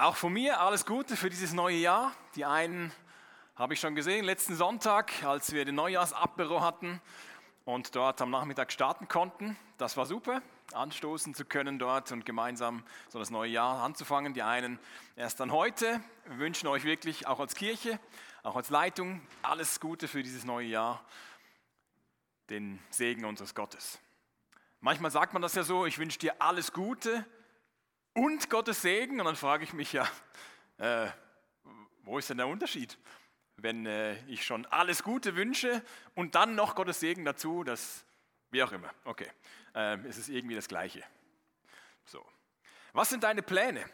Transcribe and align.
Auch 0.00 0.16
von 0.16 0.32
mir 0.32 0.62
alles 0.62 0.86
Gute 0.86 1.14
für 1.14 1.28
dieses 1.28 1.52
neue 1.52 1.76
Jahr. 1.76 2.12
Die 2.34 2.46
einen 2.46 2.90
habe 3.54 3.74
ich 3.74 3.80
schon 3.80 3.94
gesehen 3.94 4.24
letzten 4.24 4.56
Sonntag, 4.56 5.12
als 5.24 5.52
wir 5.52 5.66
den 5.66 5.74
Neujahrsapero 5.74 6.62
hatten 6.62 7.02
und 7.66 7.94
dort 7.94 8.22
am 8.22 8.30
Nachmittag 8.30 8.72
starten 8.72 9.08
konnten. 9.08 9.58
Das 9.76 9.98
war 9.98 10.06
super, 10.06 10.40
anstoßen 10.72 11.34
zu 11.34 11.44
können 11.44 11.78
dort 11.78 12.12
und 12.12 12.24
gemeinsam 12.24 12.82
so 13.10 13.18
das 13.18 13.28
neue 13.28 13.50
Jahr 13.50 13.82
anzufangen. 13.82 14.32
Die 14.32 14.42
einen 14.42 14.78
erst 15.16 15.38
dann 15.38 15.52
heute. 15.52 16.00
Wir 16.24 16.38
wünschen 16.38 16.66
euch 16.68 16.84
wirklich 16.84 17.26
auch 17.26 17.38
als 17.38 17.54
Kirche, 17.54 18.00
auch 18.42 18.56
als 18.56 18.70
Leitung 18.70 19.20
alles 19.42 19.80
Gute 19.80 20.08
für 20.08 20.22
dieses 20.22 20.46
neue 20.46 20.68
Jahr. 20.68 21.04
Den 22.48 22.78
Segen 22.88 23.26
unseres 23.26 23.54
Gottes. 23.54 23.98
Manchmal 24.80 25.10
sagt 25.10 25.34
man 25.34 25.42
das 25.42 25.54
ja 25.56 25.62
so, 25.62 25.84
ich 25.84 25.98
wünsche 25.98 26.18
dir 26.18 26.40
alles 26.40 26.72
Gute 26.72 27.26
und 28.14 28.50
Gottes 28.50 28.82
Segen. 28.82 29.20
Und 29.20 29.26
dann 29.26 29.36
frage 29.36 29.64
ich 29.64 29.72
mich 29.72 29.92
ja, 29.92 30.08
äh, 30.78 31.08
wo 32.02 32.18
ist 32.18 32.30
denn 32.30 32.38
der 32.38 32.46
Unterschied? 32.46 32.98
Wenn 33.56 33.86
äh, 33.86 34.16
ich 34.26 34.44
schon 34.44 34.66
alles 34.66 35.02
Gute 35.02 35.36
wünsche 35.36 35.82
und 36.14 36.34
dann 36.34 36.54
noch 36.54 36.74
Gottes 36.74 37.00
Segen 37.00 37.24
dazu, 37.24 37.62
das, 37.62 38.04
wie 38.50 38.62
auch 38.62 38.72
immer. 38.72 38.90
Okay, 39.04 39.30
äh, 39.74 39.98
es 40.08 40.18
ist 40.18 40.28
irgendwie 40.28 40.54
das 40.54 40.68
Gleiche. 40.68 41.02
So. 42.06 42.24
Was 42.92 43.10
sind 43.10 43.22
deine 43.22 43.42
Pläne 43.42 43.84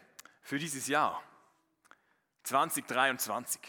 für 0.42 0.58
dieses 0.58 0.86
Jahr 0.86 1.22
2023? 2.44 3.60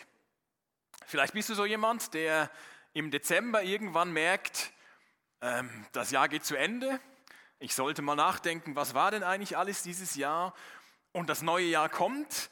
Vielleicht 1.05 1.33
bist 1.33 1.49
du 1.49 1.55
so 1.55 1.65
jemand, 1.65 2.13
der 2.13 2.51
im 2.93 3.11
Dezember 3.11 3.63
irgendwann 3.63 4.11
merkt, 4.11 4.71
ähm, 5.41 5.85
das 5.91 6.11
Jahr 6.11 6.29
geht 6.29 6.45
zu 6.45 6.55
Ende 6.55 6.99
ich 7.59 7.73
sollte 7.73 8.01
mal 8.01 8.15
nachdenken, 8.15 8.75
was 8.75 8.93
war 8.93 9.11
denn 9.11 9.23
eigentlich 9.23 9.57
alles 9.57 9.81
dieses 9.81 10.15
Jahr? 10.15 10.53
Und 11.11 11.27
das 11.27 11.41
neue 11.41 11.65
Jahr 11.65 11.89
kommt, 11.89 12.49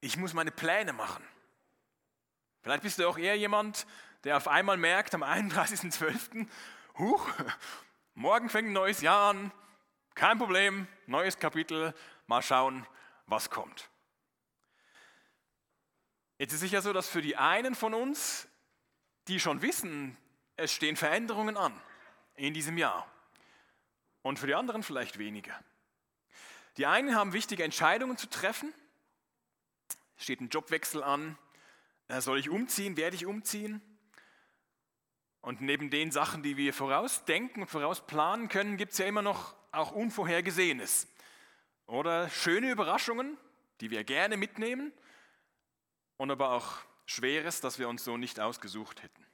ich 0.00 0.16
muss 0.16 0.32
meine 0.32 0.50
Pläne 0.50 0.92
machen. 0.92 1.24
Vielleicht 2.62 2.82
bist 2.82 2.98
du 2.98 3.08
auch 3.08 3.18
eher 3.18 3.36
jemand, 3.36 3.86
der 4.24 4.36
auf 4.36 4.48
einmal 4.48 4.76
merkt 4.76 5.14
am 5.14 5.22
31.12., 5.22 6.46
huch, 6.98 7.28
morgen 8.14 8.50
fängt 8.50 8.68
ein 8.68 8.74
neues 8.74 9.00
Jahr 9.00 9.30
an, 9.30 9.52
kein 10.14 10.38
Problem, 10.38 10.86
neues 11.06 11.38
Kapitel, 11.38 11.94
mal 12.26 12.42
schauen, 12.42 12.86
was 13.26 13.48
kommt. 13.48 13.88
Jetzt 16.38 16.52
ist 16.52 16.56
es 16.56 16.60
sicher 16.60 16.82
so, 16.82 16.92
dass 16.92 17.08
für 17.08 17.22
die 17.22 17.36
einen 17.36 17.74
von 17.74 17.94
uns, 17.94 18.48
die 19.28 19.38
schon 19.38 19.62
wissen, 19.62 20.16
es 20.56 20.72
stehen 20.72 20.96
Veränderungen 20.96 21.56
an 21.56 21.80
in 22.34 22.52
diesem 22.52 22.76
Jahr 22.76 23.06
und 24.22 24.38
für 24.38 24.46
die 24.46 24.54
anderen 24.54 24.82
vielleicht 24.82 25.18
weniger. 25.18 25.58
Die 26.76 26.86
einen 26.86 27.14
haben 27.14 27.32
wichtige 27.32 27.64
Entscheidungen 27.64 28.16
zu 28.16 28.28
treffen. 28.28 28.72
Steht 30.16 30.40
ein 30.40 30.48
Jobwechsel 30.48 31.02
an. 31.02 31.38
Äh, 32.08 32.20
soll 32.20 32.38
ich 32.38 32.48
umziehen? 32.48 32.96
Werde 32.96 33.16
ich 33.16 33.26
umziehen? 33.26 33.82
Und 35.40 35.62
neben 35.62 35.90
den 35.90 36.12
Sachen, 36.12 36.42
die 36.42 36.56
wir 36.56 36.74
vorausdenken 36.74 37.62
und 37.62 37.68
vorausplanen 37.68 38.48
können, 38.48 38.76
gibt 38.76 38.92
es 38.92 38.98
ja 38.98 39.06
immer 39.06 39.22
noch 39.22 39.54
auch 39.72 39.92
Unvorhergesehenes. 39.92 41.08
Oder 41.86 42.28
schöne 42.28 42.70
Überraschungen, 42.70 43.38
die 43.80 43.90
wir 43.90 44.04
gerne 44.04 44.36
mitnehmen. 44.36 44.92
Und 46.18 46.30
aber 46.30 46.50
auch 46.50 46.78
Schweres, 47.06 47.60
das 47.60 47.78
wir 47.78 47.88
uns 47.88 48.04
so 48.04 48.16
nicht 48.16 48.38
ausgesucht 48.38 49.02
hätten. 49.02 49.26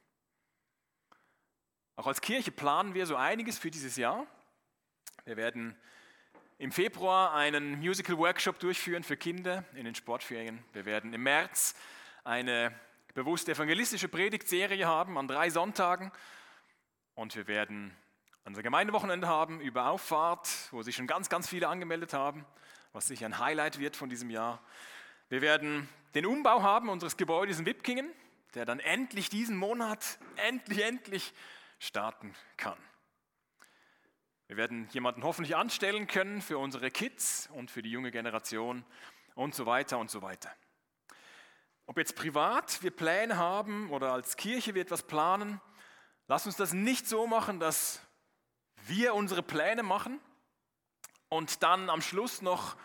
Auch 1.97 2.07
als 2.07 2.21
Kirche 2.21 2.51
planen 2.51 2.93
wir 2.93 3.05
so 3.05 3.15
einiges 3.15 3.57
für 3.59 3.69
dieses 3.69 3.97
Jahr. 3.97 4.25
Wir 5.27 5.35
werden 5.35 5.75
im 6.57 6.71
Februar 6.71 7.33
einen 7.33 7.79
Musical-Workshop 7.79 8.59
durchführen 8.59 9.03
für 9.03 9.17
Kinder 9.17 9.65
in 9.73 9.83
den 9.83 9.93
Sportferien. 9.93 10.63
Wir 10.71 10.85
werden 10.85 11.11
im 11.11 11.21
März 11.21 11.75
eine 12.23 12.73
bewusst 13.13 13.49
evangelistische 13.49 14.07
Predigtserie 14.07 14.85
haben 14.85 15.17
an 15.17 15.27
drei 15.27 15.49
Sonntagen. 15.49 16.13
Und 17.13 17.35
wir 17.35 17.45
werden 17.47 17.93
unser 18.45 18.63
Gemeindewochenende 18.63 19.27
haben 19.27 19.59
über 19.59 19.89
Auffahrt, 19.89 20.47
wo 20.71 20.81
sich 20.81 20.95
schon 20.95 21.07
ganz, 21.07 21.27
ganz 21.27 21.49
viele 21.49 21.67
angemeldet 21.67 22.13
haben, 22.13 22.45
was 22.93 23.07
sicher 23.07 23.25
ein 23.25 23.37
Highlight 23.37 23.79
wird 23.79 23.97
von 23.97 24.07
diesem 24.07 24.29
Jahr. 24.29 24.63
Wir 25.27 25.41
werden 25.41 25.89
den 26.15 26.25
Umbau 26.25 26.61
haben 26.61 26.87
unseres 26.87 27.17
Gebäudes 27.17 27.59
in 27.59 27.65
Wipkingen, 27.65 28.09
der 28.55 28.63
dann 28.63 28.79
endlich 28.79 29.27
diesen 29.27 29.57
Monat, 29.57 30.19
endlich, 30.37 30.85
endlich 30.85 31.33
starten 31.79 32.33
kann. 32.55 32.77
Wir 34.47 34.55
werden 34.55 34.87
jemanden 34.91 35.23
hoffentlich 35.23 35.57
anstellen 35.57 36.07
können 36.07 36.41
für 36.41 36.57
unsere 36.57 36.89
Kids 36.89 37.49
und 37.53 37.69
für 37.69 37.81
die 37.81 37.91
junge 37.91 38.11
Generation 38.11 38.85
und 39.35 39.53
so 39.53 39.65
weiter 39.65 39.97
und 39.97 40.09
so 40.09 40.21
weiter. 40.21 40.49
Ob 41.85 41.97
jetzt 41.97 42.15
privat 42.15 42.81
wir 42.81 42.91
Pläne 42.91 43.37
haben 43.37 43.91
oder 43.91 44.13
als 44.13 44.37
Kirche 44.37 44.73
wir 44.73 44.81
etwas 44.81 45.03
planen, 45.03 45.61
lass 46.27 46.45
uns 46.45 46.55
das 46.55 46.73
nicht 46.73 47.07
so 47.07 47.27
machen, 47.27 47.59
dass 47.59 48.01
wir 48.85 49.13
unsere 49.15 49.43
Pläne 49.43 49.83
machen 49.83 50.21
und 51.27 51.61
dann 51.61 51.89
am 51.89 52.01
Schluss 52.01 52.41
noch 52.41 52.77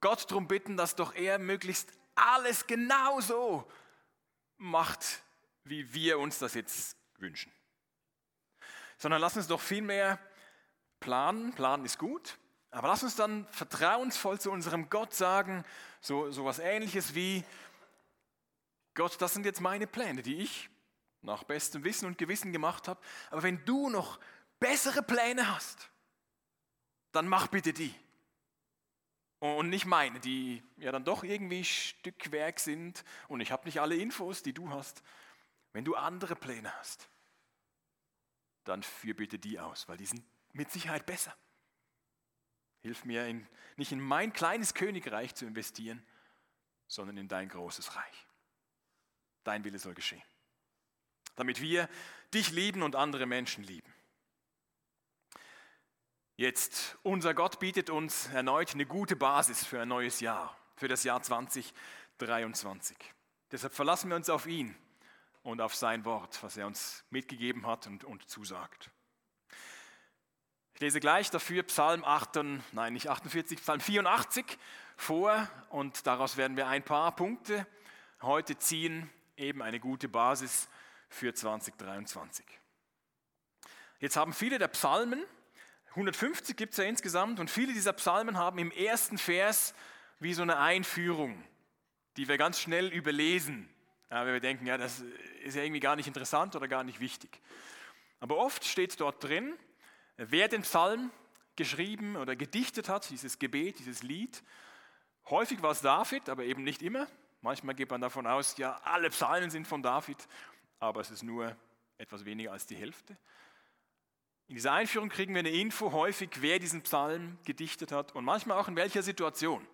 Gott 0.00 0.30
darum 0.30 0.46
bitten, 0.46 0.76
dass 0.76 0.94
doch 0.94 1.14
er 1.14 1.38
möglichst 1.38 1.90
alles 2.14 2.68
genauso 2.68 3.68
macht, 4.58 5.22
wie 5.64 5.92
wir 5.92 6.20
uns 6.20 6.38
das 6.38 6.54
jetzt 6.54 6.96
wünschen. 7.18 7.52
Sondern 8.96 9.20
lass 9.20 9.36
uns 9.36 9.48
doch 9.48 9.60
vielmehr 9.60 10.20
planen, 11.04 11.52
planen 11.52 11.84
ist 11.84 11.98
gut, 11.98 12.38
aber 12.70 12.88
lass 12.88 13.02
uns 13.02 13.14
dann 13.14 13.46
vertrauensvoll 13.50 14.40
zu 14.40 14.50
unserem 14.50 14.88
Gott 14.88 15.12
sagen, 15.12 15.62
so, 16.00 16.30
so 16.30 16.46
was 16.46 16.58
ähnliches 16.58 17.14
wie, 17.14 17.44
Gott, 18.94 19.20
das 19.20 19.34
sind 19.34 19.44
jetzt 19.44 19.60
meine 19.60 19.86
Pläne, 19.86 20.22
die 20.22 20.36
ich 20.36 20.70
nach 21.20 21.44
bestem 21.44 21.84
Wissen 21.84 22.06
und 22.06 22.16
Gewissen 22.16 22.54
gemacht 22.54 22.88
habe, 22.88 23.00
aber 23.30 23.42
wenn 23.42 23.62
du 23.66 23.90
noch 23.90 24.18
bessere 24.58 25.02
Pläne 25.02 25.54
hast, 25.54 25.90
dann 27.12 27.28
mach 27.28 27.48
bitte 27.48 27.74
die. 27.74 27.94
Und 29.40 29.68
nicht 29.68 29.84
meine, 29.84 30.20
die 30.20 30.62
ja 30.78 30.90
dann 30.90 31.04
doch 31.04 31.22
irgendwie 31.22 31.64
Stückwerk 31.64 32.58
sind 32.58 33.04
und 33.28 33.42
ich 33.42 33.52
habe 33.52 33.66
nicht 33.66 33.78
alle 33.78 33.96
Infos, 33.96 34.42
die 34.42 34.54
du 34.54 34.70
hast. 34.70 35.02
Wenn 35.74 35.84
du 35.84 35.96
andere 35.96 36.34
Pläne 36.34 36.74
hast, 36.78 37.10
dann 38.64 38.82
führ 38.82 39.14
bitte 39.14 39.38
die 39.38 39.60
aus, 39.60 39.86
weil 39.86 39.98
die 39.98 40.06
sind 40.06 40.24
mit 40.54 40.70
Sicherheit 40.70 41.04
besser. 41.04 41.36
Hilf 42.80 43.04
mir, 43.04 43.26
in, 43.26 43.46
nicht 43.76 43.92
in 43.92 44.00
mein 44.00 44.32
kleines 44.32 44.74
Königreich 44.74 45.34
zu 45.34 45.44
investieren, 45.44 46.04
sondern 46.86 47.16
in 47.18 47.28
dein 47.28 47.48
großes 47.48 47.96
Reich. 47.96 48.26
Dein 49.42 49.64
Wille 49.64 49.78
soll 49.78 49.94
geschehen. 49.94 50.22
Damit 51.36 51.60
wir 51.60 51.88
dich 52.32 52.50
lieben 52.50 52.82
und 52.82 52.96
andere 52.96 53.26
Menschen 53.26 53.64
lieben. 53.64 53.92
Jetzt, 56.36 56.96
unser 57.02 57.32
Gott 57.34 57.60
bietet 57.60 57.90
uns 57.90 58.26
erneut 58.28 58.74
eine 58.74 58.86
gute 58.86 59.16
Basis 59.16 59.64
für 59.64 59.80
ein 59.80 59.88
neues 59.88 60.20
Jahr, 60.20 60.56
für 60.76 60.88
das 60.88 61.04
Jahr 61.04 61.22
2023. 61.22 62.96
Deshalb 63.52 63.72
verlassen 63.72 64.08
wir 64.08 64.16
uns 64.16 64.28
auf 64.28 64.46
ihn 64.46 64.76
und 65.42 65.60
auf 65.60 65.74
sein 65.74 66.04
Wort, 66.04 66.42
was 66.42 66.56
er 66.56 66.66
uns 66.66 67.04
mitgegeben 67.10 67.66
hat 67.66 67.86
und, 67.86 68.04
und 68.04 68.28
zusagt. 68.28 68.90
Ich 70.74 70.80
lese 70.80 70.98
gleich 70.98 71.30
dafür 71.30 71.62
Psalm 71.62 72.04
8, 72.04 72.40
nein, 72.72 72.94
nicht 72.94 73.08
48, 73.08 73.60
Psalm 73.60 73.78
84 73.78 74.44
vor 74.96 75.48
und 75.68 76.04
daraus 76.04 76.36
werden 76.36 76.56
wir 76.56 76.66
ein 76.66 76.82
paar 76.82 77.14
Punkte 77.14 77.64
heute 78.22 78.58
ziehen, 78.58 79.08
eben 79.36 79.62
eine 79.62 79.78
gute 79.78 80.08
Basis 80.08 80.68
für 81.08 81.32
2023. 81.32 82.44
Jetzt 84.00 84.16
haben 84.16 84.32
viele 84.32 84.58
der 84.58 84.66
Psalmen, 84.66 85.22
150 85.90 86.56
gibt 86.56 86.72
es 86.72 86.78
ja 86.78 86.84
insgesamt, 86.84 87.38
und 87.38 87.50
viele 87.50 87.72
dieser 87.72 87.92
Psalmen 87.92 88.36
haben 88.36 88.58
im 88.58 88.72
ersten 88.72 89.16
Vers 89.16 89.74
wie 90.18 90.34
so 90.34 90.42
eine 90.42 90.58
Einführung, 90.58 91.40
die 92.16 92.26
wir 92.26 92.36
ganz 92.36 92.58
schnell 92.58 92.88
überlesen, 92.88 93.68
ja, 94.10 94.26
wenn 94.26 94.32
wir 94.32 94.40
denken, 94.40 94.66
ja, 94.66 94.76
das 94.76 95.04
ist 95.44 95.54
ja 95.54 95.62
irgendwie 95.62 95.78
gar 95.78 95.94
nicht 95.94 96.08
interessant 96.08 96.56
oder 96.56 96.66
gar 96.66 96.82
nicht 96.82 96.98
wichtig. 96.98 97.40
Aber 98.18 98.38
oft 98.38 98.64
steht 98.64 98.98
dort 98.98 99.22
drin, 99.22 99.56
wer 100.16 100.48
den 100.48 100.62
Psalm 100.62 101.10
geschrieben 101.56 102.16
oder 102.16 102.36
gedichtet 102.36 102.88
hat, 102.88 103.08
dieses 103.10 103.38
Gebet, 103.38 103.78
dieses 103.78 104.02
Lied. 104.02 104.42
Häufig 105.30 105.62
war 105.62 105.70
es 105.70 105.80
David, 105.80 106.28
aber 106.28 106.44
eben 106.44 106.64
nicht 106.64 106.82
immer. 106.82 107.06
Manchmal 107.40 107.74
geht 107.74 107.90
man 107.90 108.00
davon 108.00 108.26
aus, 108.26 108.56
ja, 108.56 108.76
alle 108.84 109.10
Psalmen 109.10 109.50
sind 109.50 109.66
von 109.66 109.82
David, 109.82 110.16
aber 110.78 111.00
es 111.00 111.10
ist 111.10 111.22
nur 111.22 111.56
etwas 111.98 112.24
weniger 112.24 112.52
als 112.52 112.66
die 112.66 112.76
Hälfte. 112.76 113.16
In 114.46 114.56
dieser 114.56 114.72
Einführung 114.72 115.08
kriegen 115.08 115.34
wir 115.34 115.40
eine 115.40 115.50
Info 115.50 115.92
häufig, 115.92 116.30
wer 116.40 116.58
diesen 116.58 116.82
Psalm 116.82 117.38
gedichtet 117.44 117.92
hat 117.92 118.12
und 118.14 118.24
manchmal 118.24 118.58
auch 118.58 118.68
in 118.68 118.76
welcher 118.76 119.02
Situation 119.02 119.66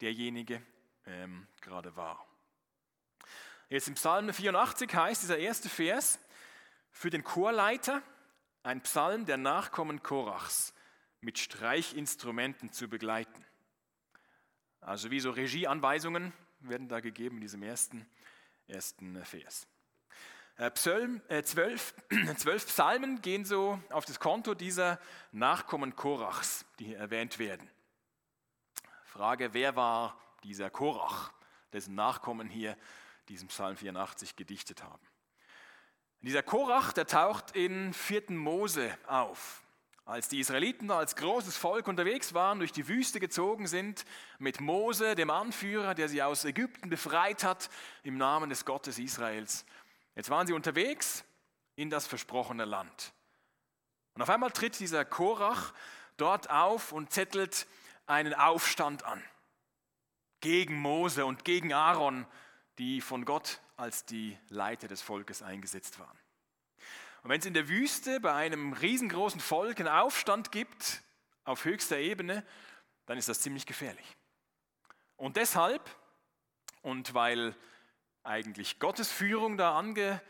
derjenige 0.00 0.62
ähm, 1.04 1.46
gerade 1.60 1.94
war. 1.96 2.26
Jetzt 3.68 3.88
im 3.88 3.94
Psalm 3.94 4.32
84 4.32 4.94
heißt 4.94 5.22
dieser 5.22 5.38
erste 5.38 5.68
Vers 5.68 6.18
für 6.90 7.10
den 7.10 7.24
Chorleiter, 7.24 8.02
ein 8.66 8.80
Psalm 8.80 9.26
der 9.26 9.36
Nachkommen 9.36 10.02
Korachs 10.02 10.74
mit 11.20 11.38
Streichinstrumenten 11.38 12.72
zu 12.72 12.88
begleiten. 12.88 13.44
Also 14.80 15.10
wie 15.12 15.20
so 15.20 15.30
Regieanweisungen 15.30 16.32
werden 16.60 16.88
da 16.88 16.98
gegeben 16.98 17.36
in 17.36 17.42
diesem 17.42 17.62
ersten, 17.62 18.06
ersten 18.66 19.24
Vers. 19.24 19.68
Äh, 20.56 20.70
Psalm, 20.72 21.22
äh, 21.28 21.44
zwölf, 21.44 21.94
zwölf 22.38 22.66
Psalmen 22.66 23.22
gehen 23.22 23.44
so 23.44 23.80
auf 23.90 24.04
das 24.04 24.18
Konto 24.18 24.54
dieser 24.54 24.98
Nachkommen 25.30 25.94
Korachs, 25.94 26.64
die 26.80 26.86
hier 26.86 26.98
erwähnt 26.98 27.38
werden. 27.38 27.70
Frage, 29.04 29.54
wer 29.54 29.76
war 29.76 30.20
dieser 30.42 30.70
Korach, 30.70 31.32
dessen 31.72 31.94
Nachkommen 31.94 32.48
hier 32.48 32.76
diesen 33.28 33.46
Psalm 33.48 33.76
84 33.76 34.34
gedichtet 34.34 34.82
haben? 34.82 35.06
Dieser 36.26 36.42
Korach, 36.42 36.92
der 36.92 37.06
taucht 37.06 37.54
in 37.54 37.94
4. 37.94 38.32
Mose 38.32 38.98
auf. 39.06 39.62
Als 40.04 40.28
die 40.28 40.40
Israeliten 40.40 40.90
als 40.90 41.14
großes 41.14 41.56
Volk 41.56 41.86
unterwegs 41.86 42.34
waren, 42.34 42.58
durch 42.58 42.72
die 42.72 42.88
Wüste 42.88 43.20
gezogen 43.20 43.68
sind, 43.68 44.04
mit 44.40 44.60
Mose, 44.60 45.14
dem 45.14 45.30
Anführer, 45.30 45.94
der 45.94 46.08
sie 46.08 46.24
aus 46.24 46.44
Ägypten 46.44 46.90
befreit 46.90 47.44
hat, 47.44 47.70
im 48.02 48.18
Namen 48.18 48.50
des 48.50 48.64
Gottes 48.64 48.98
Israels. 48.98 49.64
Jetzt 50.16 50.28
waren 50.28 50.48
sie 50.48 50.52
unterwegs 50.52 51.22
in 51.76 51.90
das 51.90 52.08
versprochene 52.08 52.64
Land. 52.64 53.12
Und 54.14 54.22
auf 54.22 54.28
einmal 54.28 54.50
tritt 54.50 54.80
dieser 54.80 55.04
Korach 55.04 55.72
dort 56.16 56.50
auf 56.50 56.90
und 56.90 57.12
zettelt 57.12 57.68
einen 58.06 58.34
Aufstand 58.34 59.04
an 59.04 59.22
gegen 60.40 60.74
Mose 60.74 61.24
und 61.24 61.44
gegen 61.44 61.72
Aaron, 61.72 62.26
die 62.78 63.00
von 63.00 63.24
Gott 63.24 63.60
als 63.76 64.04
die 64.04 64.38
Leiter 64.48 64.88
des 64.88 65.02
Volkes 65.02 65.42
eingesetzt 65.42 65.98
waren. 65.98 66.18
Und 67.22 67.30
wenn 67.30 67.40
es 67.40 67.46
in 67.46 67.54
der 67.54 67.68
Wüste 67.68 68.20
bei 68.20 68.32
einem 68.32 68.72
riesengroßen 68.72 69.40
Volk 69.40 69.80
einen 69.80 69.88
Aufstand 69.88 70.52
gibt, 70.52 71.02
auf 71.44 71.64
höchster 71.64 71.98
Ebene, 71.98 72.44
dann 73.06 73.18
ist 73.18 73.28
das 73.28 73.40
ziemlich 73.40 73.66
gefährlich. 73.66 74.16
Und 75.16 75.36
deshalb, 75.36 75.82
und 76.82 77.14
weil 77.14 77.54
eigentlich 78.22 78.78
Gottes 78.78 79.10
Führung 79.10 79.56
da 79.56 79.78
ange, 79.78 80.20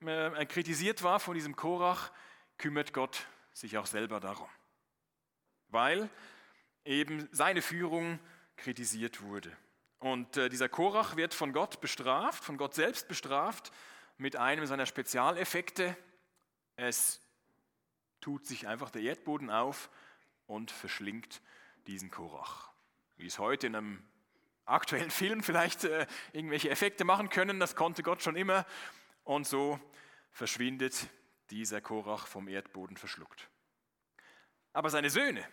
äh, 0.00 0.46
kritisiert 0.46 1.02
war 1.02 1.20
von 1.20 1.34
diesem 1.34 1.56
Korach, 1.56 2.12
kümmert 2.56 2.92
Gott 2.92 3.26
sich 3.52 3.78
auch 3.78 3.86
selber 3.86 4.20
darum. 4.20 4.48
Weil 5.68 6.08
eben 6.84 7.28
seine 7.32 7.62
Führung 7.62 8.18
kritisiert 8.56 9.20
wurde. 9.20 9.56
Und 9.98 10.36
äh, 10.36 10.48
dieser 10.48 10.68
Korach 10.68 11.16
wird 11.16 11.34
von 11.34 11.52
Gott 11.52 11.80
bestraft, 11.80 12.44
von 12.44 12.56
Gott 12.56 12.74
selbst 12.74 13.08
bestraft 13.08 13.72
mit 14.16 14.36
einem 14.36 14.66
seiner 14.66 14.86
Spezialeffekte, 14.86 15.96
es 16.76 17.20
tut 18.20 18.46
sich 18.46 18.68
einfach 18.68 18.90
der 18.90 19.02
Erdboden 19.02 19.50
auf 19.50 19.90
und 20.46 20.70
verschlingt 20.70 21.42
diesen 21.86 22.10
Korach. 22.10 22.70
Wie 23.16 23.26
es 23.26 23.38
heute 23.38 23.66
in 23.66 23.74
einem 23.74 24.04
aktuellen 24.64 25.10
Film 25.10 25.42
vielleicht 25.42 25.84
äh, 25.84 26.06
irgendwelche 26.32 26.70
Effekte 26.70 27.04
machen 27.04 27.30
können, 27.30 27.58
das 27.58 27.74
konnte 27.74 28.02
Gott 28.02 28.22
schon 28.22 28.36
immer. 28.36 28.66
Und 29.24 29.46
so 29.46 29.80
verschwindet 30.30 31.08
dieser 31.50 31.80
Korach 31.80 32.26
vom 32.26 32.48
Erdboden 32.48 32.96
verschluckt. 32.96 33.48
Aber 34.72 34.90
seine 34.90 35.10
Söhne, 35.10 35.44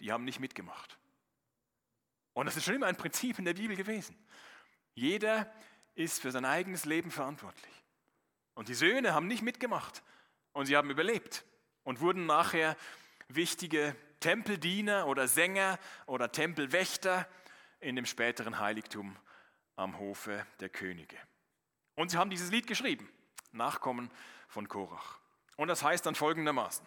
die 0.00 0.12
haben 0.12 0.24
nicht 0.24 0.40
mitgemacht. 0.40 0.98
Und 2.34 2.46
das 2.46 2.56
ist 2.56 2.64
schon 2.64 2.74
immer 2.74 2.86
ein 2.86 2.96
Prinzip 2.96 3.38
in 3.38 3.44
der 3.44 3.54
Bibel 3.54 3.76
gewesen. 3.76 4.16
Jeder 4.94 5.52
ist 5.94 6.20
für 6.20 6.30
sein 6.30 6.44
eigenes 6.44 6.84
Leben 6.84 7.10
verantwortlich. 7.10 7.72
Und 8.54 8.68
die 8.68 8.74
Söhne 8.74 9.14
haben 9.14 9.26
nicht 9.26 9.42
mitgemacht 9.42 10.02
und 10.52 10.66
sie 10.66 10.76
haben 10.76 10.90
überlebt 10.90 11.44
und 11.84 12.00
wurden 12.00 12.26
nachher 12.26 12.76
wichtige 13.28 13.96
Tempeldiener 14.20 15.06
oder 15.06 15.26
Sänger 15.28 15.78
oder 16.06 16.30
Tempelwächter 16.30 17.26
in 17.80 17.96
dem 17.96 18.06
späteren 18.06 18.58
Heiligtum 18.58 19.16
am 19.76 19.98
Hofe 19.98 20.46
der 20.60 20.68
Könige. 20.68 21.16
Und 21.94 22.10
sie 22.10 22.16
haben 22.16 22.30
dieses 22.30 22.50
Lied 22.50 22.66
geschrieben, 22.66 23.08
Nachkommen 23.50 24.10
von 24.48 24.68
Korach. 24.68 25.18
Und 25.56 25.68
das 25.68 25.82
heißt 25.82 26.06
dann 26.06 26.14
folgendermaßen, 26.14 26.86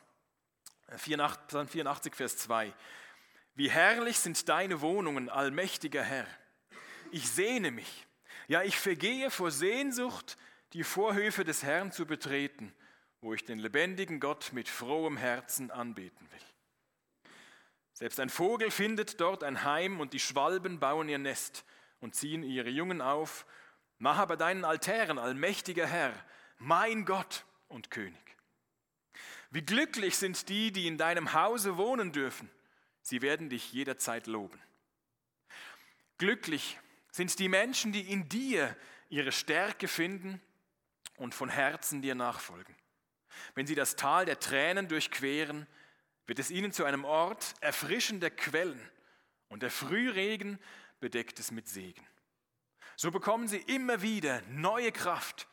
Psalm 0.98 1.68
84, 1.68 2.16
Vers 2.16 2.38
2, 2.38 2.74
wie 3.56 3.70
herrlich 3.70 4.20
sind 4.20 4.48
deine 4.50 4.82
Wohnungen, 4.82 5.30
allmächtiger 5.30 6.04
Herr. 6.04 6.28
Ich 7.12 7.30
sehne 7.30 7.72
mich, 7.72 8.06
ja 8.48 8.62
ich 8.64 8.78
vergehe 8.78 9.32
vor 9.32 9.52
Sehnsucht 9.52 10.38
die 10.74 10.84
Vorhöfe 10.84 11.44
des 11.44 11.64
Herrn 11.64 11.92
zu 11.92 12.06
betreten, 12.06 12.74
wo 13.22 13.34
ich 13.34 13.46
den 13.46 13.60
lebendigen 13.60 14.20
Gott 14.20 14.52
mit 14.54 14.68
frohem 14.68 15.18
Herzen 15.18 15.72
anbeten 15.72 16.30
will. 16.32 17.32
Selbst 17.94 18.20
ein 18.20 18.30
Vogel 18.30 18.72
findet 18.72 19.22
dort 19.22 19.42
ein 19.42 19.64
Heim 19.64 20.02
und 20.02 20.12
die 20.12 20.20
Schwalben 20.20 20.82
bauen 20.82 21.08
ihr 21.08 21.18
Nest 21.18 21.64
und 22.02 22.14
ziehen 22.14 22.44
ihre 22.44 22.70
Jungen 22.70 23.02
auf. 23.02 23.46
Mache 24.00 24.28
bei 24.28 24.36
deinen 24.36 24.66
Altären, 24.66 25.18
allmächtiger 25.18 25.88
Herr, 25.88 26.14
mein 26.58 27.06
Gott 27.06 27.46
und 27.70 27.90
König. 27.90 28.20
Wie 29.50 29.62
glücklich 29.62 30.18
sind 30.18 30.50
die, 30.50 30.74
die 30.74 30.88
in 30.88 30.98
deinem 30.98 31.32
Hause 31.32 31.78
wohnen 31.78 32.12
dürfen. 32.12 32.52
Sie 33.06 33.22
werden 33.22 33.50
dich 33.50 33.72
jederzeit 33.72 34.26
loben. 34.26 34.60
Glücklich 36.18 36.80
sind 37.12 37.38
die 37.38 37.50
Menschen, 37.50 37.92
die 37.92 38.12
in 38.12 38.28
dir 38.30 38.76
ihre 39.10 39.32
Stärke 39.32 39.88
finden 39.88 40.42
und 41.18 41.36
von 41.36 41.50
Herzen 41.50 42.02
dir 42.02 42.16
nachfolgen. 42.16 42.76
Wenn 43.54 43.68
sie 43.68 43.76
das 43.76 43.96
Tal 43.96 44.26
der 44.26 44.40
Tränen 44.40 44.88
durchqueren, 44.88 45.68
wird 46.26 46.40
es 46.40 46.50
ihnen 46.50 46.72
zu 46.72 46.84
einem 46.84 47.06
Ort 47.06 47.54
erfrischender 47.60 48.32
Quellen 48.32 48.82
und 49.50 49.62
der 49.62 49.70
Frühregen 49.70 50.58
bedeckt 51.00 51.38
es 51.40 51.52
mit 51.52 51.68
Segen. 51.68 52.08
So 52.96 53.12
bekommen 53.12 53.48
sie 53.48 53.62
immer 53.68 54.02
wieder 54.02 54.42
neue 54.50 54.92
Kraft 54.92 55.48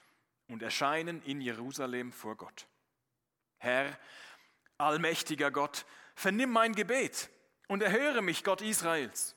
und 0.49 0.63
erscheinen 0.63 1.21
in 1.25 1.43
Jerusalem 1.43 2.13
vor 2.13 2.35
Gott. 2.35 2.67
Herr, 3.59 3.99
allmächtiger 4.79 5.51
Gott, 5.51 5.85
vernimm 6.15 6.51
mein 6.51 6.75
Gebet 6.75 7.29
und 7.69 7.83
erhöre 7.83 8.23
mich, 8.23 8.45
Gott 8.45 8.61
Israels. 8.61 9.37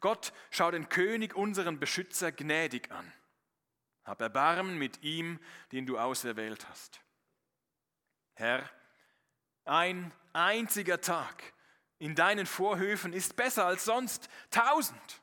Gott, 0.00 0.32
schau 0.50 0.70
den 0.70 0.88
König, 0.88 1.34
unseren 1.34 1.78
Beschützer, 1.78 2.32
gnädig 2.32 2.90
an. 2.90 3.12
Hab 4.04 4.20
Erbarmen 4.20 4.78
mit 4.78 5.02
ihm, 5.02 5.38
den 5.70 5.86
du 5.86 5.98
auserwählt 5.98 6.68
hast. 6.68 7.00
Herr, 8.34 8.68
ein 9.64 10.12
einziger 10.32 11.00
Tag 11.00 11.52
in 11.98 12.16
deinen 12.16 12.46
Vorhöfen 12.46 13.12
ist 13.12 13.36
besser 13.36 13.64
als 13.64 13.84
sonst 13.84 14.28
tausend. 14.50 15.22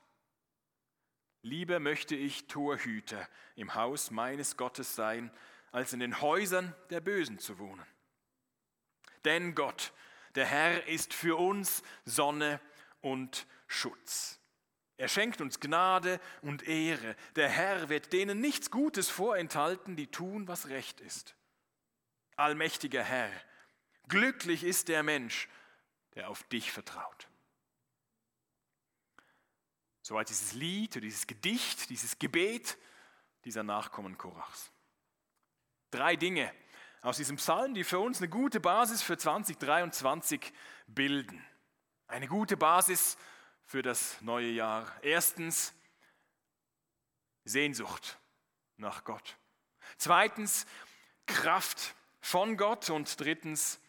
Lieber 1.42 1.78
möchte 1.78 2.14
ich 2.16 2.46
Torhüter 2.46 3.28
im 3.54 3.74
Haus 3.74 4.10
meines 4.10 4.56
Gottes 4.56 4.94
sein, 4.94 5.30
als 5.72 5.92
in 5.92 6.00
den 6.00 6.20
Häusern 6.20 6.74
der 6.88 7.00
Bösen 7.00 7.38
zu 7.38 7.58
wohnen. 7.58 7.86
Denn 9.24 9.54
Gott, 9.54 9.92
der 10.34 10.46
Herr, 10.46 10.86
ist 10.86 11.14
für 11.14 11.38
uns 11.38 11.82
Sonne 12.04 12.60
und 13.00 13.46
Schutz. 13.66 14.38
Er 14.96 15.08
schenkt 15.08 15.40
uns 15.40 15.60
Gnade 15.60 16.20
und 16.42 16.68
Ehre. 16.68 17.16
Der 17.34 17.48
Herr 17.48 17.88
wird 17.88 18.12
denen 18.12 18.40
nichts 18.40 18.70
Gutes 18.70 19.08
vorenthalten, 19.08 19.96
die 19.96 20.08
tun, 20.08 20.46
was 20.46 20.68
recht 20.68 21.00
ist. 21.00 21.34
Allmächtiger 22.36 23.02
Herr, 23.02 23.30
glücklich 24.08 24.62
ist 24.62 24.88
der 24.88 25.02
Mensch, 25.02 25.48
der 26.14 26.28
auf 26.28 26.42
dich 26.44 26.70
vertraut. 26.70 27.28
Soweit 30.02 30.28
dieses 30.28 30.52
Lied 30.52 30.96
dieses 30.96 31.26
Gedicht, 31.26 31.88
dieses 31.88 32.18
Gebet 32.18 32.76
dieser 33.44 33.62
Nachkommen 33.62 34.18
Korachs. 34.18 34.70
Drei 35.90 36.16
Dinge 36.16 36.52
aus 37.02 37.16
diesem 37.16 37.36
Psalm, 37.36 37.74
die 37.74 37.84
für 37.84 37.98
uns 37.98 38.18
eine 38.18 38.28
gute 38.28 38.60
Basis 38.60 39.02
für 39.02 39.16
2023 39.16 40.52
bilden. 40.86 41.44
Eine 42.06 42.28
gute 42.28 42.56
Basis 42.56 43.16
für 43.64 43.82
das 43.82 44.20
neue 44.20 44.50
Jahr. 44.50 44.92
Erstens 45.02 45.72
Sehnsucht 47.44 48.18
nach 48.76 49.04
Gott. 49.04 49.36
Zweitens 49.96 50.66
Kraft 51.26 51.94
von 52.20 52.56
Gott 52.56 52.90
und 52.90 53.18
drittens 53.18 53.80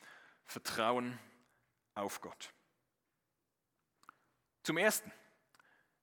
Vertrauen 0.45 1.19
auf 1.95 2.21
Gott. 2.21 2.53
Zum 4.63 4.77
Ersten 4.77 5.11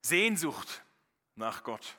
Sehnsucht 0.02 0.82
nach 1.36 1.62
Gott. 1.62 1.98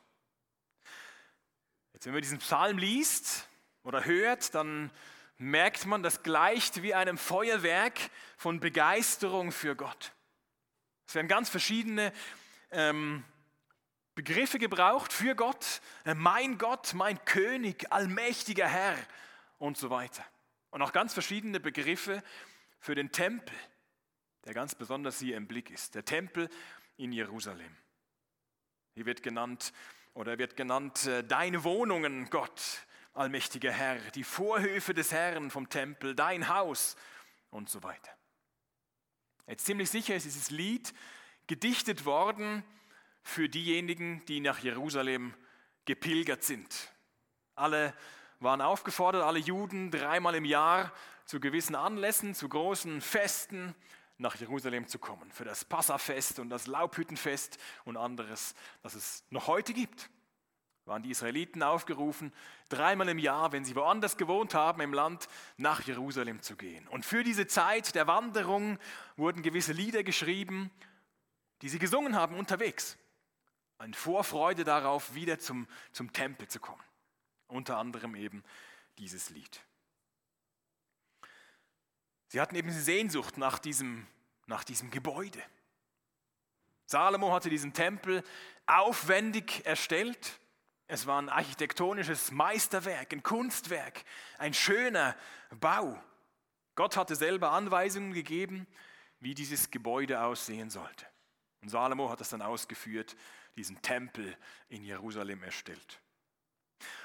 Jetzt, 1.93 2.05
wenn 2.05 2.13
man 2.13 2.21
diesen 2.21 2.39
Psalm 2.39 2.77
liest 2.77 3.48
oder 3.83 4.05
hört, 4.05 4.53
dann 4.55 4.91
merkt 5.37 5.85
man, 5.85 6.03
das 6.03 6.23
gleicht 6.23 6.81
wie 6.81 6.93
einem 6.93 7.17
Feuerwerk 7.17 7.97
von 8.37 8.59
Begeisterung 8.59 9.51
für 9.51 9.75
Gott. 9.75 10.11
Es 11.07 11.15
werden 11.15 11.27
ganz 11.27 11.49
verschiedene 11.49 12.13
ähm, 12.71 13.23
Begriffe 14.15 14.59
gebraucht 14.59 15.13
für 15.13 15.33
Gott. 15.33 15.81
Äh, 16.03 16.13
mein 16.13 16.57
Gott, 16.57 16.93
mein 16.93 17.23
König, 17.25 17.91
allmächtiger 17.91 18.67
Herr 18.67 18.97
und 19.57 19.77
so 19.77 19.89
weiter. 19.89 20.25
Und 20.71 20.81
auch 20.81 20.91
ganz 20.91 21.13
verschiedene 21.13 21.59
Begriffe 21.59 22.21
für 22.79 22.95
den 22.95 23.11
Tempel, 23.11 23.55
der 24.45 24.53
ganz 24.53 24.75
besonders 24.75 25.19
hier 25.19 25.37
im 25.37 25.47
Blick 25.47 25.71
ist. 25.71 25.95
Der 25.95 26.05
Tempel 26.05 26.49
in 26.97 27.11
Jerusalem. 27.11 27.75
Hier 28.93 29.05
wird 29.05 29.23
genannt 29.23 29.73
oder 30.13 30.37
wird 30.37 30.57
genannt 30.57 31.05
äh, 31.05 31.23
deine 31.23 31.63
Wohnungen, 31.63 32.29
Gott, 32.29 32.85
allmächtiger 33.13 33.71
Herr, 33.71 33.97
die 34.11 34.23
Vorhöfe 34.23 34.93
des 34.93 35.11
Herrn 35.11 35.51
vom 35.51 35.69
Tempel, 35.69 36.15
dein 36.15 36.47
Haus 36.47 36.95
und 37.49 37.69
so 37.69 37.83
weiter. 37.83 38.11
Jetzt 39.47 39.65
ziemlich 39.65 39.89
sicher 39.89 40.15
ist 40.15 40.25
dieses 40.25 40.51
Lied 40.51 40.93
gedichtet 41.47 42.05
worden 42.05 42.63
für 43.23 43.49
diejenigen, 43.49 44.23
die 44.25 44.39
nach 44.39 44.59
Jerusalem 44.59 45.33
gepilgert 45.85 46.43
sind. 46.43 46.93
Alle 47.55 47.93
waren 48.39 48.61
aufgefordert, 48.61 49.23
alle 49.23 49.39
Juden 49.39 49.91
dreimal 49.91 50.35
im 50.35 50.45
Jahr 50.45 50.93
zu 51.25 51.39
gewissen 51.39 51.75
Anlässen, 51.75 52.35
zu 52.35 52.47
großen 52.47 53.01
Festen 53.01 53.75
nach 54.17 54.35
Jerusalem 54.35 54.87
zu 54.87 54.99
kommen. 54.99 55.31
Für 55.31 55.45
das 55.45 55.65
Passafest 55.65 56.39
und 56.39 56.49
das 56.49 56.67
Laubhüttenfest 56.67 57.57
und 57.85 57.97
anderes, 57.97 58.53
das 58.83 58.93
es 58.93 59.23
noch 59.29 59.47
heute 59.47 59.73
gibt. 59.73 60.09
Waren 60.89 61.03
die 61.03 61.11
Israeliten 61.11 61.61
aufgerufen, 61.61 62.33
dreimal 62.67 63.09
im 63.09 63.19
Jahr, 63.19 63.51
wenn 63.51 63.63
sie 63.63 63.75
woanders 63.75 64.17
gewohnt 64.17 64.55
haben 64.55 64.81
im 64.81 64.91
Land, 64.91 65.27
nach 65.55 65.81
Jerusalem 65.81 66.41
zu 66.41 66.55
gehen. 66.55 66.87
Und 66.87 67.05
für 67.05 67.23
diese 67.23 67.45
Zeit 67.45 67.93
der 67.93 68.07
Wanderung 68.07 68.79
wurden 69.15 69.43
gewisse 69.43 69.71
Lieder 69.71 70.01
geschrieben, 70.01 70.71
die 71.61 71.69
sie 71.69 71.77
gesungen 71.77 72.15
haben 72.15 72.35
unterwegs. 72.35 72.97
Eine 73.77 73.93
Vorfreude 73.93 74.63
darauf, 74.63 75.13
wieder 75.13 75.37
zum, 75.37 75.67
zum 75.91 76.11
Tempel 76.11 76.47
zu 76.47 76.59
kommen. 76.59 76.83
Unter 77.47 77.77
anderem 77.77 78.15
eben 78.15 78.43
dieses 78.97 79.29
Lied. 79.29 79.61
Sie 82.29 82.41
hatten 82.41 82.55
eben 82.55 82.71
Sehnsucht 82.71 83.37
nach 83.37 83.59
diesem, 83.59 84.07
nach 84.47 84.63
diesem 84.63 84.89
Gebäude. 84.89 85.43
Salomo 86.87 87.31
hatte 87.31 87.51
diesen 87.51 87.73
Tempel 87.73 88.23
aufwendig 88.65 89.63
erstellt. 89.67 90.39
Es 90.91 91.05
war 91.05 91.21
ein 91.21 91.29
architektonisches 91.29 92.31
Meisterwerk, 92.31 93.13
ein 93.13 93.21
Kunstwerk, 93.21 94.03
ein 94.39 94.55
schöner 94.55 95.15
Bau. 95.59 96.01
Gott 96.73 96.97
hatte 96.97 97.15
selber 97.15 97.51
Anweisungen 97.51 98.11
gegeben, 98.11 98.65
wie 99.19 99.35
dieses 99.35 99.69
Gebäude 99.69 100.23
aussehen 100.23 100.71
sollte. 100.71 101.05
Und 101.61 101.69
Salomo 101.69 102.09
hat 102.09 102.21
das 102.21 102.29
dann 102.29 102.41
ausgeführt, 102.41 103.15
diesen 103.55 103.79
Tempel 103.83 104.35
in 104.67 104.83
Jerusalem 104.83 105.43
erstellt. 105.43 106.01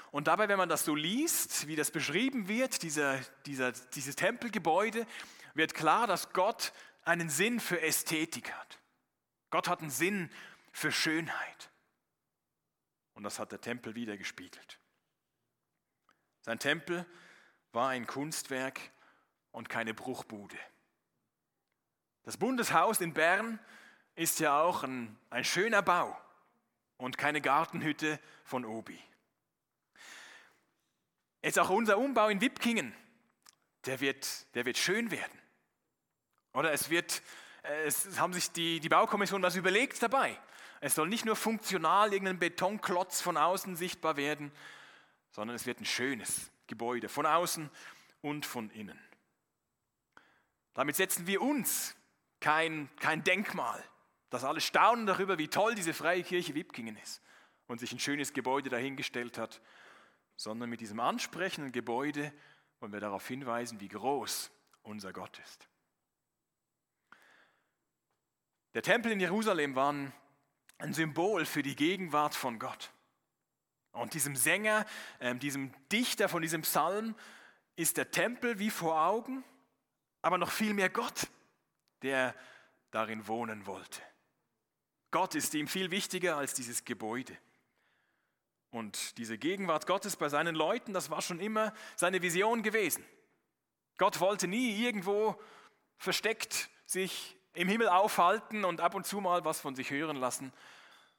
Und 0.09 0.25
dabei, 0.27 0.49
wenn 0.49 0.57
man 0.57 0.69
das 0.69 0.83
so 0.83 0.95
liest, 0.95 1.67
wie 1.67 1.75
das 1.75 1.91
beschrieben 1.91 2.47
wird, 2.47 2.81
dieser, 2.81 3.19
dieser, 3.45 3.71
dieses 3.71 4.15
Tempelgebäude, 4.15 5.05
wird 5.53 5.75
klar, 5.75 6.07
dass 6.07 6.33
Gott 6.33 6.73
einen 7.03 7.29
Sinn 7.29 7.59
für 7.59 7.79
Ästhetik 7.81 8.51
hat. 8.51 8.79
Gott 9.51 9.67
hat 9.67 9.81
einen 9.81 9.91
Sinn 9.91 10.31
für 10.71 10.91
Schönheit. 10.91 11.69
Und 13.15 13.23
das 13.23 13.39
hat 13.39 13.51
der 13.51 13.61
Tempel 13.61 13.95
wieder 13.95 14.17
gespiegelt. 14.17 14.79
Sein 16.41 16.59
Tempel 16.59 17.05
war 17.71 17.89
ein 17.89 18.05
Kunstwerk 18.05 18.79
und 19.51 19.69
keine 19.69 19.93
Bruchbude. 19.93 20.57
Das 22.23 22.37
Bundeshaus 22.37 23.01
in 23.01 23.13
Bern 23.13 23.59
ist 24.15 24.39
ja 24.39 24.61
auch 24.61 24.83
ein, 24.83 25.17
ein 25.29 25.43
schöner 25.43 25.81
Bau 25.81 26.17
und 26.97 27.17
keine 27.17 27.41
Gartenhütte 27.41 28.19
von 28.43 28.65
Obi. 28.65 29.01
Jetzt 31.41 31.59
auch 31.59 31.69
unser 31.69 31.97
Umbau 31.97 32.29
in 32.29 32.41
Wipkingen, 32.41 32.95
der 33.85 33.99
wird, 33.99 34.53
der 34.55 34.65
wird 34.65 34.77
schön 34.77 35.11
werden. 35.11 35.39
Oder 36.53 36.71
es 36.71 36.89
wird, 36.89 37.21
äh, 37.63 37.83
es 37.85 38.19
haben 38.19 38.33
sich 38.33 38.51
die, 38.51 38.79
die 38.79 38.89
Baukommission 38.89 39.43
was 39.43 39.55
überlegt 39.55 40.01
dabei. 40.01 40.39
Es 40.81 40.95
soll 40.95 41.07
nicht 41.07 41.25
nur 41.25 41.35
funktional 41.35 42.13
irgendein 42.13 42.39
Betonklotz 42.39 43.21
von 43.21 43.37
außen 43.37 43.75
sichtbar 43.75 44.17
werden, 44.17 44.51
sondern 45.31 45.55
es 45.55 45.65
wird 45.65 45.79
ein 45.79 45.85
schönes 45.85 46.51
Gebäude 46.67 47.09
von 47.09 47.25
außen 47.25 47.69
und 48.21 48.45
von 48.45 48.69
innen. 48.71 48.99
Damit 50.73 50.95
setzen 50.95 51.27
wir 51.27 51.41
uns 51.41 51.95
kein, 52.39 52.89
kein 52.97 53.23
Denkmal, 53.23 53.83
dass 54.29 54.43
alle 54.43 54.61
staunen 54.61 55.05
darüber, 55.05 55.37
wie 55.37 55.47
toll 55.47 55.75
diese 55.75 55.93
freie 55.93 56.23
Kirche 56.23 56.55
Wipkingen 56.55 56.97
ist 56.97 57.21
und 57.67 57.79
sich 57.79 57.91
ein 57.91 57.99
schönes 57.99 58.33
Gebäude 58.33 58.69
dahingestellt 58.69 59.37
hat, 59.37 59.61
sondern 60.35 60.69
mit 60.69 60.81
diesem 60.81 60.99
ansprechenden 60.99 61.71
Gebäude 61.71 62.33
wollen 62.79 62.91
wir 62.91 62.99
darauf 62.99 63.25
hinweisen, 63.27 63.79
wie 63.79 63.87
groß 63.87 64.51
unser 64.83 65.13
Gott 65.13 65.39
ist. 65.39 65.67
Der 68.73 68.81
Tempel 68.81 69.13
in 69.13 69.21
Jerusalem 69.21 69.75
war 69.75 69.93
ein 69.93 70.13
Symbol 70.93 71.45
für 71.45 71.63
die 71.63 71.75
Gegenwart 71.75 72.35
von 72.35 72.59
Gott. 72.59 72.91
Und 73.91 74.13
diesem 74.13 74.35
Sänger, 74.35 74.85
ähm, 75.19 75.39
diesem 75.39 75.73
Dichter 75.91 76.27
von 76.27 76.41
diesem 76.41 76.63
Psalm 76.63 77.15
ist 77.75 77.97
der 77.97 78.11
Tempel 78.11 78.59
wie 78.59 78.69
vor 78.69 79.01
Augen, 79.01 79.43
aber 80.21 80.37
noch 80.37 80.51
viel 80.51 80.73
mehr 80.73 80.89
Gott, 80.89 81.27
der 82.01 82.35
darin 82.91 83.27
wohnen 83.27 83.65
wollte. 83.65 84.01
Gott 85.11 85.35
ist 85.35 85.53
ihm 85.53 85.67
viel 85.67 85.91
wichtiger 85.91 86.35
als 86.35 86.53
dieses 86.53 86.83
Gebäude. 86.83 87.37
Und 88.69 89.17
diese 89.17 89.37
Gegenwart 89.37 89.87
Gottes 89.87 90.17
bei 90.17 90.27
seinen 90.27 90.55
Leuten, 90.55 90.91
das 90.91 91.09
war 91.09 91.21
schon 91.21 91.39
immer 91.39 91.73
seine 91.95 92.21
Vision 92.21 92.63
gewesen. 92.63 93.05
Gott 93.97 94.19
wollte 94.19 94.47
nie 94.47 94.77
irgendwo 94.83 95.41
versteckt 95.97 96.69
sich 96.85 97.34
im 97.55 97.67
Himmel 97.67 97.89
aufhalten 97.89 98.65
und 98.65 98.81
ab 98.81 98.95
und 98.95 99.05
zu 99.05 99.21
mal 99.21 99.45
was 99.45 99.59
von 99.59 99.75
sich 99.75 99.89
hören 99.89 100.17
lassen, 100.17 100.51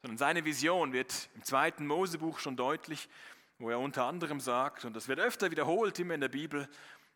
sondern 0.03 0.19
seine 0.19 0.45
Vision 0.45 0.93
wird 0.93 1.29
im 1.35 1.43
zweiten 1.43 1.87
Mosebuch 1.87 2.39
schon 2.39 2.57
deutlich, 2.57 3.09
wo 3.59 3.71
er 3.71 3.79
unter 3.79 4.05
anderem 4.05 4.41
sagt, 4.41 4.85
und 4.85 4.95
das 4.95 5.09
wird 5.09 5.19
öfter 5.19 5.51
wiederholt 5.51 5.99
immer 5.99 6.15
in 6.15 6.21
der 6.21 6.29
Bibel, 6.29 6.69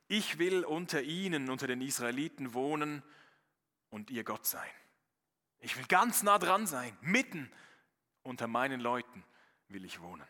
ich 0.08 0.38
will 0.38 0.64
unter 0.64 1.02
ihnen, 1.02 1.50
unter 1.50 1.66
den 1.66 1.80
Israeliten 1.82 2.54
wohnen 2.54 3.02
und 3.90 4.10
ihr 4.10 4.24
Gott 4.24 4.46
sein. 4.46 4.70
Ich 5.60 5.76
will 5.76 5.84
ganz 5.86 6.22
nah 6.22 6.38
dran 6.38 6.66
sein, 6.66 6.96
mitten 7.00 7.52
unter 8.22 8.46
meinen 8.46 8.80
Leuten 8.80 9.24
will 9.68 9.84
ich 9.84 10.00
wohnen. 10.00 10.26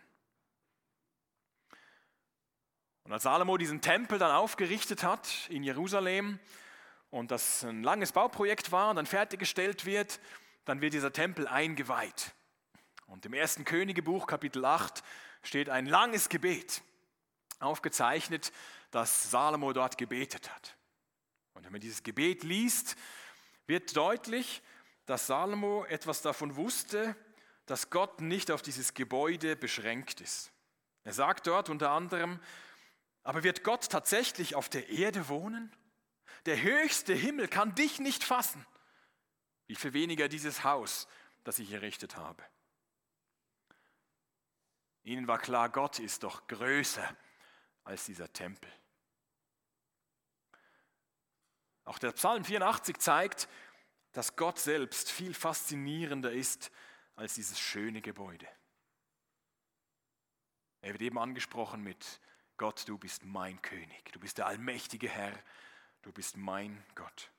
Und 3.04 3.12
als 3.12 3.22
Salomo 3.22 3.56
diesen 3.56 3.80
Tempel 3.80 4.18
dann 4.18 4.30
aufgerichtet 4.30 5.02
hat 5.02 5.48
in 5.48 5.62
Jerusalem 5.62 6.38
und 7.10 7.30
das 7.30 7.64
ein 7.64 7.82
langes 7.82 8.12
Bauprojekt 8.12 8.72
war 8.72 8.90
und 8.90 8.96
dann 8.96 9.06
fertiggestellt 9.06 9.84
wird, 9.84 10.20
dann 10.64 10.80
wird 10.80 10.94
dieser 10.94 11.12
Tempel 11.12 11.46
eingeweiht. 11.48 12.32
Und 13.06 13.26
im 13.26 13.34
ersten 13.34 13.64
Königebuch, 13.64 14.26
Kapitel 14.26 14.64
8, 14.64 15.02
steht 15.42 15.68
ein 15.68 15.86
langes 15.86 16.28
Gebet, 16.28 16.82
aufgezeichnet, 17.58 18.52
das 18.90 19.30
Salomo 19.30 19.72
dort 19.72 19.98
gebetet 19.98 20.54
hat. 20.54 20.76
Und 21.54 21.64
wenn 21.64 21.72
man 21.72 21.80
dieses 21.80 22.02
Gebet 22.02 22.44
liest, 22.44 22.96
wird 23.66 23.96
deutlich, 23.96 24.62
dass 25.06 25.26
Salomo 25.26 25.84
etwas 25.86 26.22
davon 26.22 26.56
wusste, 26.56 27.16
dass 27.66 27.90
Gott 27.90 28.20
nicht 28.20 28.50
auf 28.50 28.62
dieses 28.62 28.94
Gebäude 28.94 29.56
beschränkt 29.56 30.20
ist. 30.20 30.52
Er 31.04 31.12
sagt 31.12 31.46
dort 31.46 31.68
unter 31.68 31.90
anderem, 31.90 32.40
aber 33.22 33.42
wird 33.42 33.64
Gott 33.64 33.88
tatsächlich 33.88 34.54
auf 34.54 34.68
der 34.68 34.88
Erde 34.88 35.28
wohnen? 35.28 35.72
Der 36.46 36.60
höchste 36.60 37.14
Himmel 37.14 37.48
kann 37.48 37.74
dich 37.74 37.98
nicht 37.98 38.24
fassen. 38.24 38.64
Wie 39.66 39.74
viel 39.74 39.92
weniger 39.92 40.28
dieses 40.28 40.64
Haus, 40.64 41.06
das 41.44 41.58
ich 41.58 41.72
errichtet 41.72 42.16
habe. 42.16 42.42
Ihnen 45.02 45.26
war 45.26 45.38
klar, 45.38 45.68
Gott 45.68 45.98
ist 45.98 46.22
doch 46.22 46.46
größer 46.46 47.16
als 47.84 48.04
dieser 48.04 48.32
Tempel. 48.32 48.70
Auch 51.84 51.98
der 51.98 52.12
Psalm 52.12 52.44
84 52.44 52.98
zeigt, 52.98 53.48
dass 54.12 54.36
Gott 54.36 54.58
selbst 54.58 55.10
viel 55.10 55.34
faszinierender 55.34 56.32
ist 56.32 56.70
als 57.16 57.34
dieses 57.34 57.58
schöne 57.58 58.00
Gebäude. 58.00 58.46
Er 60.82 60.92
wird 60.92 61.02
eben 61.02 61.18
angesprochen 61.18 61.82
mit 61.82 62.20
Gott, 62.56 62.88
du 62.88 62.98
bist 62.98 63.24
mein 63.24 63.60
König, 63.62 64.12
du 64.12 64.20
bist 64.20 64.38
der 64.38 64.46
allmächtige 64.46 65.08
Herr, 65.08 65.32
du 66.02 66.12
bist 66.12 66.36
mein 66.36 66.84
Gott. 66.94 67.30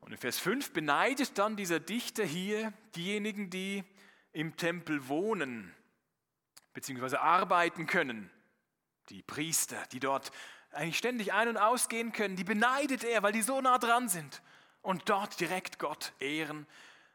Und 0.00 0.12
in 0.12 0.18
Vers 0.18 0.38
5 0.38 0.72
beneidet 0.72 1.38
dann 1.38 1.56
dieser 1.56 1.80
Dichter 1.80 2.24
hier 2.24 2.72
diejenigen, 2.94 3.48
die 3.48 3.84
im 4.32 4.56
Tempel 4.56 5.08
wohnen 5.08 5.74
bzw. 6.74 7.16
arbeiten 7.16 7.86
können, 7.86 8.30
die 9.08 9.22
Priester, 9.22 9.82
die 9.92 10.00
dort 10.00 10.30
eigentlich 10.72 10.98
ständig 10.98 11.32
ein- 11.32 11.48
und 11.48 11.56
ausgehen 11.56 12.12
können, 12.12 12.36
die 12.36 12.44
beneidet 12.44 13.04
er, 13.04 13.22
weil 13.22 13.32
die 13.32 13.42
so 13.42 13.60
nah 13.60 13.78
dran 13.78 14.08
sind 14.08 14.42
und 14.82 15.08
dort 15.08 15.40
direkt 15.40 15.78
Gott 15.78 16.12
ehren 16.18 16.66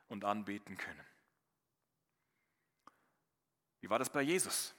und 0.07 0.25
anbeten 0.25 0.77
können. 0.77 1.05
Wie 3.81 3.89
war 3.89 3.99
das 3.99 4.09
bei 4.09 4.21
Jesus? 4.21 4.73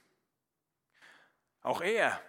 Auch 1.61 1.81
er 1.81 2.21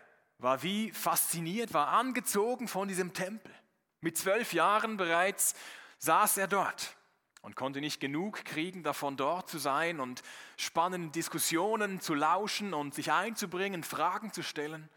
war 0.42 0.62
wie 0.62 0.90
fasziniert, 0.90 1.72
war 1.72 1.88
angezogen 1.88 2.68
von 2.68 2.88
diesem 2.88 3.12
Tempel. 3.12 3.52
Mit 4.00 4.18
zwölf 4.18 4.52
Jahren 4.52 4.96
bereits 4.96 5.54
saß 5.98 6.36
er 6.38 6.48
dort 6.48 6.96
und 7.42 7.54
konnte 7.54 7.80
nicht 7.80 8.00
genug 8.00 8.44
kriegen, 8.44 8.82
davon 8.82 9.16
dort 9.16 9.48
zu 9.48 9.58
sein 9.58 10.00
und 10.00 10.22
spannenden 10.56 11.12
Diskussionen 11.12 12.00
zu 12.00 12.14
lauschen 12.14 12.74
und 12.74 12.94
sich 12.94 13.12
einzubringen, 13.12 13.84
Fragen 13.84 14.32
zu 14.32 14.42
stellen 14.42 14.88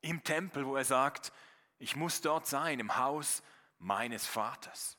im 0.00 0.24
Tempel, 0.24 0.66
wo 0.66 0.76
er 0.76 0.84
sagt, 0.84 1.32
ich 1.78 1.96
muss 1.96 2.22
dort 2.22 2.46
sein, 2.46 2.80
im 2.80 2.96
Haus 2.96 3.42
meines 3.78 4.26
Vaters. 4.26 4.96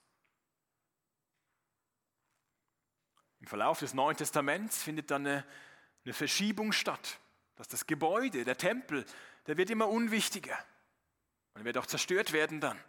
Im 3.39 3.47
Verlauf 3.47 3.79
des 3.79 3.93
Neuen 3.93 4.17
Testaments 4.17 4.83
findet 4.83 5.09
dann 5.09 5.25
eine, 5.25 5.45
eine 6.03 6.13
Verschiebung 6.13 6.71
statt, 6.71 7.19
dass 7.55 7.67
das 7.67 7.87
Gebäude, 7.87 8.43
der 8.43 8.57
Tempel, 8.57 9.05
der 9.47 9.57
wird 9.57 9.69
immer 9.69 9.87
unwichtiger 9.87 10.57
und 11.53 11.65
wird 11.65 11.77
auch 11.77 11.85
zerstört 11.85 12.33
werden 12.33 12.61
dann. 12.61 12.79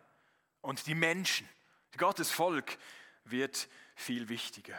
Und 0.60 0.86
die 0.86 0.94
Menschen, 0.94 1.48
Gottes 1.96 2.30
Volk 2.30 2.76
wird 3.24 3.68
viel 3.94 4.28
wichtiger. 4.28 4.78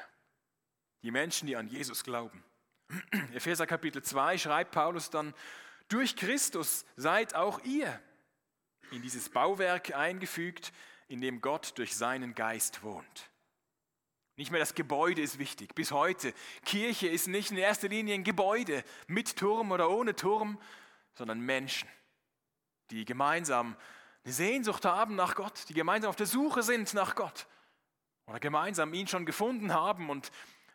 Die 1.02 1.12
Menschen, 1.12 1.48
die 1.48 1.56
an 1.56 1.68
Jesus 1.68 2.04
glauben. 2.04 2.44
Epheser 3.34 3.66
Kapitel 3.66 4.04
2 4.04 4.38
schreibt 4.38 4.72
Paulus 4.72 5.10
dann, 5.10 5.34
durch 5.88 6.16
Christus 6.16 6.86
seid 6.98 7.34
auch 7.34 7.64
ihr 7.64 8.00
in 8.92 9.02
dieses 9.02 9.30
Bauwerk 9.30 9.96
eingefügt, 9.96 10.72
in 11.08 11.22
dem 11.22 11.42
Gott 11.42 11.78
durch 11.78 11.96
seinen 11.96 12.36
Geist 12.36 12.84
wohnt. 12.84 13.30
Nicht 14.36 14.52
mehr 14.52 14.60
das 14.60 14.76
Gebäude 14.76 15.22
ist 15.22 15.40
wichtig. 15.40 15.76
Bis 15.76 15.92
heute. 15.92 16.34
Kirche 16.64 17.08
ist 17.08 17.28
nicht 17.28 17.52
in 17.52 17.58
erster 17.58 17.90
Linie 17.90 18.16
ein 18.16 18.24
Gebäude 18.24 18.84
mit 19.08 19.36
Turm 19.36 19.72
oder 19.72 19.90
ohne 19.90 20.16
Turm, 20.16 20.60
sondern 21.16 21.40
Menschen, 21.40 21.90
die 22.92 23.06
gemeinsam 23.06 23.76
eine 24.24 24.34
Sehnsucht 24.34 24.86
haben 24.86 25.16
nach 25.16 25.36
Gott, 25.36 25.68
die 25.70 25.74
gemeinsam 25.74 26.10
auf 26.10 26.16
der 26.16 26.26
Suche 26.26 26.64
sind 26.64 26.94
nach 26.94 27.16
Gott 27.16 27.48
oder 28.26 28.40
gemeinsam 28.40 28.94
ihn 28.94 29.08
schon 29.08 29.26
gefunden 29.26 29.74
haben 29.74 30.10
und 30.10 30.32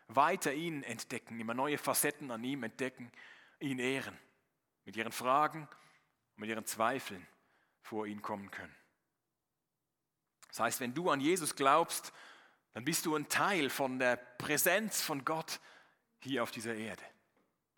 weiter 0.07 0.53
ihn 0.53 0.83
entdecken, 0.83 1.39
immer 1.39 1.53
neue 1.53 1.77
Facetten 1.77 2.31
an 2.31 2.43
ihm 2.43 2.63
entdecken, 2.63 3.11
ihn 3.59 3.79
ehren, 3.79 4.17
mit 4.83 4.95
ihren 4.95 5.11
Fragen 5.11 5.61
und 6.35 6.41
mit 6.41 6.49
ihren 6.49 6.65
Zweifeln 6.65 7.25
vor 7.81 8.05
ihn 8.05 8.21
kommen 8.21 8.51
können. 8.51 8.75
Das 10.49 10.59
heißt, 10.59 10.79
wenn 10.79 10.93
du 10.93 11.09
an 11.09 11.21
Jesus 11.21 11.55
glaubst, 11.55 12.13
dann 12.73 12.85
bist 12.85 13.05
du 13.05 13.15
ein 13.15 13.29
Teil 13.29 13.69
von 13.69 13.99
der 13.99 14.17
Präsenz 14.17 15.01
von 15.01 15.23
Gott 15.23 15.59
hier 16.19 16.43
auf 16.43 16.51
dieser 16.51 16.75
Erde, 16.75 17.03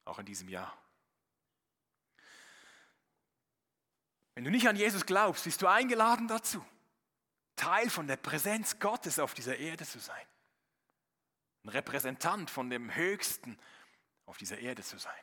auch 0.06 0.20
in 0.20 0.26
diesem 0.26 0.50
Jahr. 0.50 0.76
Wenn 4.38 4.44
du 4.44 4.52
nicht 4.52 4.68
an 4.68 4.76
Jesus 4.76 5.08
glaubst, 5.08 5.46
bist 5.46 5.64
du 5.64 5.68
eingeladen 5.68 6.28
dazu, 6.28 6.64
Teil 7.56 7.90
von 7.90 8.06
der 8.06 8.18
Präsenz 8.18 8.78
Gottes 8.78 9.18
auf 9.18 9.34
dieser 9.34 9.58
Erde 9.58 9.84
zu 9.84 9.98
sein. 9.98 10.28
Ein 11.64 11.70
Repräsentant 11.70 12.52
von 12.52 12.70
dem 12.70 12.94
Höchsten 12.94 13.58
auf 14.28 14.38
dieser 14.38 14.60
Erde 14.60 14.84
zu 14.84 15.00
sein. 15.00 15.20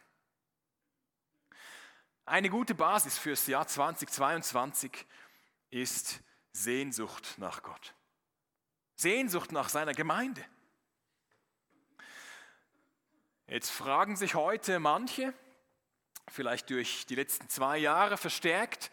Eine 2.24 2.50
gute 2.50 2.74
Basis 2.74 3.16
fürs 3.16 3.46
Jahr 3.46 3.68
2022 3.68 5.06
ist 5.70 6.18
Sehnsucht 6.50 7.34
nach 7.38 7.62
Gott. 7.62 7.94
Sehnsucht 8.96 9.52
nach 9.52 9.68
seiner 9.68 9.94
Gemeinde. 9.94 10.44
Jetzt 13.46 13.70
fragen 13.70 14.16
sich 14.16 14.34
heute 14.34 14.80
manche, 14.80 15.32
vielleicht 16.28 16.70
durch 16.70 17.06
die 17.06 17.14
letzten 17.14 17.48
zwei 17.48 17.78
Jahre 17.78 18.16
verstärkt, 18.16 18.90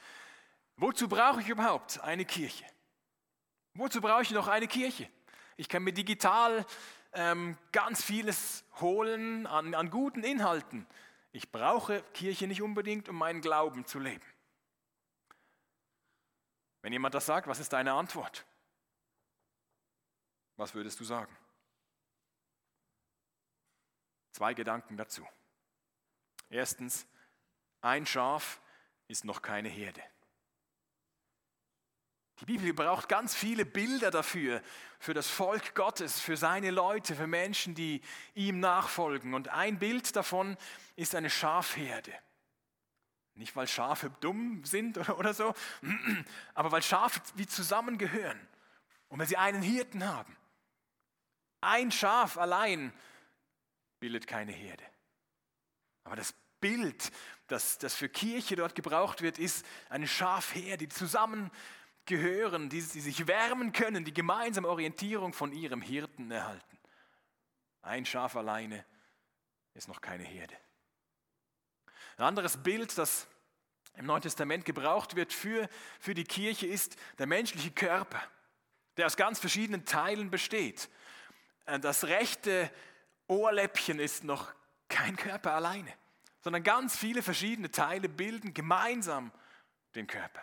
wozu 0.77 1.07
brauche 1.07 1.41
ich 1.41 1.49
überhaupt 1.49 1.99
eine 2.01 2.25
Kirche? 2.25 2.65
Wozu 3.73 4.01
brauche 4.01 4.23
ich 4.23 4.31
noch 4.31 4.47
eine 4.47 4.67
Kirche? 4.67 5.09
Ich 5.57 5.69
kann 5.69 5.83
mir 5.83 5.93
digital 5.93 6.65
ähm, 7.13 7.57
ganz 7.71 8.03
vieles 8.03 8.63
holen 8.79 9.47
an, 9.47 9.73
an 9.73 9.89
guten 9.89 10.23
Inhalten. 10.23 10.85
Ich 11.31 11.51
brauche 11.51 12.03
Kirche 12.13 12.47
nicht 12.47 12.61
unbedingt, 12.61 13.07
um 13.07 13.15
meinen 13.15 13.41
Glauben 13.41 13.85
zu 13.85 13.99
leben. 13.99 14.25
Wenn 16.81 16.93
jemand 16.93 17.13
das 17.15 17.25
sagt, 17.25 17.47
was 17.47 17.59
ist 17.59 17.73
deine 17.73 17.93
Antwort? 17.93 18.45
Was 20.57 20.73
würdest 20.73 20.99
du 20.99 21.03
sagen? 21.03 21.35
Zwei 24.31 24.53
Gedanken 24.53 24.97
dazu. 24.97 25.27
Erstens, 26.49 27.05
ein 27.81 28.05
Schaf 28.05 28.61
ist 29.07 29.25
noch 29.25 29.41
keine 29.41 29.69
Herde. 29.69 30.01
Die 32.39 32.45
Bibel 32.45 32.73
braucht 32.73 33.07
ganz 33.07 33.35
viele 33.35 33.65
Bilder 33.65 34.09
dafür, 34.09 34.63
für 34.99 35.13
das 35.13 35.27
Volk 35.27 35.75
Gottes, 35.75 36.19
für 36.19 36.37
seine 36.37 36.71
Leute, 36.71 37.15
für 37.15 37.27
Menschen, 37.27 37.75
die 37.75 38.01
ihm 38.33 38.59
nachfolgen. 38.59 39.35
Und 39.35 39.49
ein 39.49 39.77
Bild 39.77 40.15
davon 40.15 40.57
ist 40.95 41.13
eine 41.13 41.29
Schafherde. 41.29 42.13
Nicht, 43.35 43.55
weil 43.55 43.67
Schafe 43.67 44.09
dumm 44.21 44.65
sind 44.65 44.97
oder, 45.09 45.33
so, 45.33 45.53
aber 46.55 46.71
weil 46.71 46.81
Schafe 46.81 47.21
wie 47.35 47.45
zusammengehören 47.45 48.39
und 49.07 49.19
weil 49.19 49.27
sie 49.27 49.37
einen 49.37 49.61
Hirten 49.61 50.07
haben. 50.07 50.35
Ein 51.61 51.91
Schaf 51.91 52.37
allein 52.37 52.91
bildet 53.99 54.25
keine 54.25 54.51
Herde. 54.51 54.83
Aber 56.03 56.15
das 56.15 56.33
Bild, 56.59 57.11
das, 57.51 57.77
das 57.77 57.95
für 57.95 58.09
Kirche 58.09 58.55
dort 58.55 58.75
gebraucht 58.75 59.21
wird, 59.21 59.37
ist 59.37 59.65
eine 59.89 60.07
Schafherde, 60.07 60.87
die 60.87 60.89
zusammengehören 60.89 61.51
gehören, 62.05 62.69
die, 62.69 62.81
die 62.81 62.99
sich 62.99 63.27
wärmen 63.27 63.71
können, 63.71 64.05
die 64.05 64.13
gemeinsam 64.13 64.65
Orientierung 64.65 65.33
von 65.33 65.51
ihrem 65.53 65.81
Hirten 65.81 66.31
erhalten. 66.31 66.77
Ein 67.81 68.05
Schaf 68.05 68.35
alleine 68.35 68.85
ist 69.73 69.87
noch 69.87 70.01
keine 70.01 70.23
Herde. 70.23 70.55
Ein 72.17 72.25
anderes 72.25 72.61
Bild, 72.61 72.97
das 72.97 73.27
im 73.95 74.05
Neuen 74.05 74.21
Testament 74.21 74.65
gebraucht 74.65 75.15
wird 75.15 75.33
für, 75.33 75.69
für 75.99 76.13
die 76.13 76.23
Kirche, 76.23 76.67
ist 76.67 76.95
der 77.17 77.27
menschliche 77.27 77.71
Körper, 77.71 78.21
der 78.97 79.05
aus 79.05 79.17
ganz 79.17 79.39
verschiedenen 79.39 79.85
Teilen 79.85 80.29
besteht. 80.29 80.89
Äh, 81.65 81.79
das 81.79 82.05
rechte 82.05 82.71
Ohrläppchen 83.27 83.99
ist 83.99 84.23
noch 84.23 84.53
kein 84.89 85.15
Körper 85.15 85.53
alleine, 85.53 85.93
sondern 86.41 86.63
ganz 86.63 86.97
viele 86.97 87.23
verschiedene 87.23 87.71
Teile 87.71 88.09
bilden 88.09 88.53
gemeinsam 88.53 89.31
den 89.95 90.07
Körper. 90.07 90.41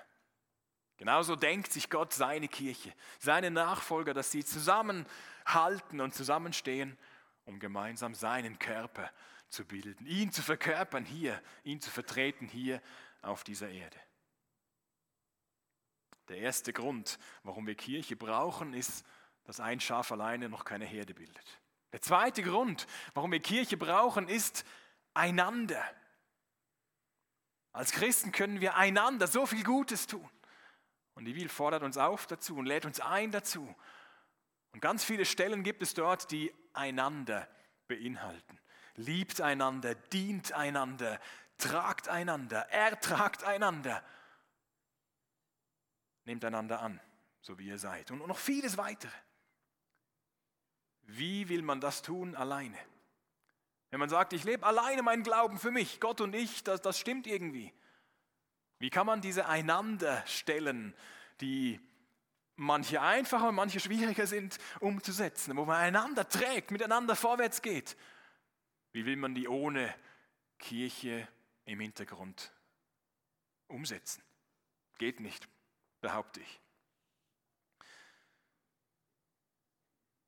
Genauso 0.96 1.36
denkt 1.36 1.72
sich 1.72 1.90
Gott 1.90 2.12
seine 2.12 2.48
Kirche, 2.48 2.92
seine 3.20 3.50
Nachfolger, 3.50 4.14
dass 4.14 4.30
sie 4.30 4.44
zusammenhalten 4.44 6.00
und 6.00 6.12
zusammenstehen, 6.12 6.98
um 7.44 7.60
gemeinsam 7.60 8.14
seinen 8.14 8.58
Körper 8.58 9.10
zu 9.48 9.64
bilden, 9.64 10.06
ihn 10.06 10.32
zu 10.32 10.42
verkörpern 10.42 11.04
hier, 11.04 11.40
ihn 11.62 11.80
zu 11.80 11.90
vertreten 11.90 12.48
hier 12.48 12.82
auf 13.22 13.44
dieser 13.44 13.70
Erde. 13.70 13.96
Der 16.28 16.38
erste 16.38 16.72
Grund, 16.72 17.18
warum 17.42 17.66
wir 17.66 17.74
Kirche 17.74 18.16
brauchen, 18.16 18.74
ist, 18.74 19.06
dass 19.44 19.60
ein 19.60 19.80
Schaf 19.80 20.12
alleine 20.12 20.48
noch 20.48 20.64
keine 20.64 20.84
Herde 20.84 21.14
bildet. 21.14 21.60
Der 21.92 22.02
zweite 22.02 22.42
Grund, 22.42 22.86
warum 23.14 23.32
wir 23.32 23.40
Kirche 23.40 23.78
brauchen, 23.78 24.28
ist 24.28 24.66
einander. 25.18 25.82
Als 27.72 27.92
Christen 27.92 28.32
können 28.32 28.60
wir 28.60 28.76
einander 28.76 29.26
so 29.26 29.46
viel 29.46 29.64
Gutes 29.64 30.06
tun. 30.06 30.28
Und 31.14 31.24
die 31.24 31.32
Bibel 31.32 31.48
fordert 31.48 31.82
uns 31.82 31.98
auf 31.98 32.26
dazu 32.26 32.56
und 32.56 32.66
lädt 32.66 32.86
uns 32.86 33.00
ein 33.00 33.30
dazu. 33.30 33.74
Und 34.72 34.80
ganz 34.80 35.04
viele 35.04 35.24
Stellen 35.24 35.64
gibt 35.64 35.82
es 35.82 35.94
dort, 35.94 36.30
die 36.30 36.54
einander 36.72 37.48
beinhalten. 37.88 38.60
Liebt 38.94 39.40
einander, 39.40 39.94
dient 39.94 40.52
einander, 40.52 41.20
tragt 41.56 42.08
einander, 42.08 42.68
ertragt 42.70 43.44
einander. 43.44 44.04
Nehmt 46.24 46.44
einander 46.44 46.80
an, 46.80 47.00
so 47.40 47.58
wie 47.58 47.66
ihr 47.66 47.78
seid. 47.78 48.10
Und 48.10 48.26
noch 48.26 48.38
vieles 48.38 48.76
weitere. 48.76 49.16
Wie 51.02 51.48
will 51.48 51.62
man 51.62 51.80
das 51.80 52.02
tun 52.02 52.34
alleine? 52.36 52.78
Wenn 53.90 54.00
man 54.00 54.08
sagt, 54.08 54.32
ich 54.32 54.44
lebe 54.44 54.66
alleine 54.66 55.02
meinen 55.02 55.22
Glauben 55.22 55.58
für 55.58 55.70
mich, 55.70 56.00
Gott 56.00 56.20
und 56.20 56.34
ich, 56.34 56.62
das, 56.62 56.82
das 56.82 56.98
stimmt 56.98 57.26
irgendwie. 57.26 57.72
Wie 58.78 58.90
kann 58.90 59.06
man 59.06 59.20
diese 59.20 59.46
einander 59.46 60.24
stellen, 60.26 60.94
die 61.40 61.80
manche 62.56 63.00
einfacher 63.00 63.48
und 63.48 63.54
manche 63.54 63.80
schwieriger 63.80 64.26
sind 64.26 64.58
umzusetzen, 64.80 65.56
wo 65.56 65.64
man 65.64 65.76
einander 65.76 66.28
trägt, 66.28 66.70
miteinander 66.70 67.16
vorwärts 67.16 67.62
geht? 67.62 67.96
Wie 68.92 69.06
will 69.06 69.16
man 69.16 69.34
die 69.34 69.48
ohne 69.48 69.94
Kirche 70.58 71.26
im 71.64 71.80
Hintergrund 71.80 72.52
umsetzen? 73.68 74.22
Geht 74.98 75.20
nicht, 75.20 75.48
behaupte 76.00 76.40
ich. 76.40 76.60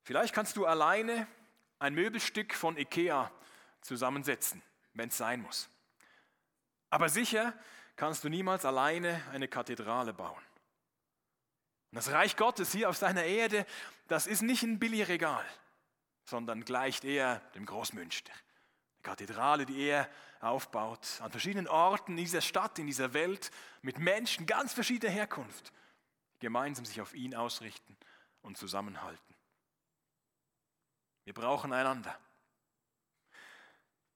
Vielleicht 0.03 0.33
kannst 0.33 0.57
du 0.57 0.65
alleine 0.65 1.27
ein 1.79 1.93
Möbelstück 1.93 2.53
von 2.53 2.77
Ikea 2.77 3.31
zusammensetzen, 3.81 4.61
wenn 4.93 5.09
es 5.09 5.17
sein 5.17 5.41
muss. 5.41 5.69
Aber 6.89 7.09
sicher 7.09 7.53
kannst 7.95 8.23
du 8.23 8.29
niemals 8.29 8.65
alleine 8.65 9.21
eine 9.31 9.47
Kathedrale 9.47 10.13
bauen. 10.13 10.43
Und 11.91 11.95
das 11.95 12.11
Reich 12.11 12.37
Gottes 12.37 12.71
hier 12.71 12.89
auf 12.89 12.97
seiner 12.97 13.23
Erde, 13.23 13.65
das 14.07 14.27
ist 14.27 14.41
nicht 14.41 14.63
ein 14.63 14.79
Billigregal, 14.79 15.45
sondern 16.25 16.63
gleicht 16.63 17.03
eher 17.03 17.39
dem 17.55 17.65
Großmünster. 17.65 18.31
Eine 18.31 19.03
Kathedrale, 19.03 19.65
die 19.65 19.83
er 19.83 20.09
aufbaut, 20.39 21.19
an 21.21 21.31
verschiedenen 21.31 21.67
Orten 21.67 22.13
in 22.13 22.17
dieser 22.17 22.41
Stadt, 22.41 22.79
in 22.79 22.87
dieser 22.87 23.13
Welt, 23.13 23.51
mit 23.81 23.99
Menschen 23.99 24.45
ganz 24.45 24.73
verschiedener 24.73 25.11
Herkunft, 25.11 25.71
die 26.35 26.39
gemeinsam 26.39 26.85
sich 26.85 27.01
auf 27.01 27.13
ihn 27.13 27.35
ausrichten 27.35 27.97
und 28.41 28.57
zusammenhalten. 28.57 29.35
Wir 31.25 31.33
brauchen 31.33 31.71
einander. 31.71 32.17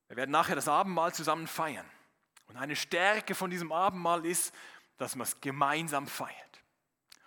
Wir 0.07 0.17
werden 0.17 0.31
nachher 0.31 0.55
das 0.55 0.67
Abendmahl 0.67 1.13
zusammen 1.13 1.47
feiern. 1.47 1.89
Und 2.47 2.57
eine 2.57 2.75
Stärke 2.75 3.35
von 3.35 3.49
diesem 3.49 3.71
Abendmahl 3.71 4.25
ist, 4.25 4.53
dass 4.97 5.15
man 5.15 5.25
es 5.25 5.41
gemeinsam 5.41 6.07
feiert. 6.07 6.63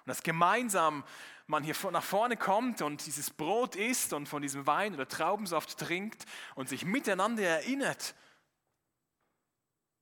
Und 0.04 0.08
dass 0.08 0.22
gemeinsam 0.22 1.04
man 1.46 1.64
hier 1.64 1.74
nach 1.90 2.04
vorne 2.04 2.36
kommt 2.36 2.82
und 2.82 3.06
dieses 3.06 3.30
Brot 3.30 3.74
isst 3.74 4.12
und 4.12 4.28
von 4.28 4.42
diesem 4.42 4.66
Wein 4.66 4.94
oder 4.94 5.08
Traubensaft 5.08 5.78
trinkt 5.78 6.24
und 6.54 6.68
sich 6.68 6.84
miteinander 6.84 7.42
erinnert, 7.42 8.14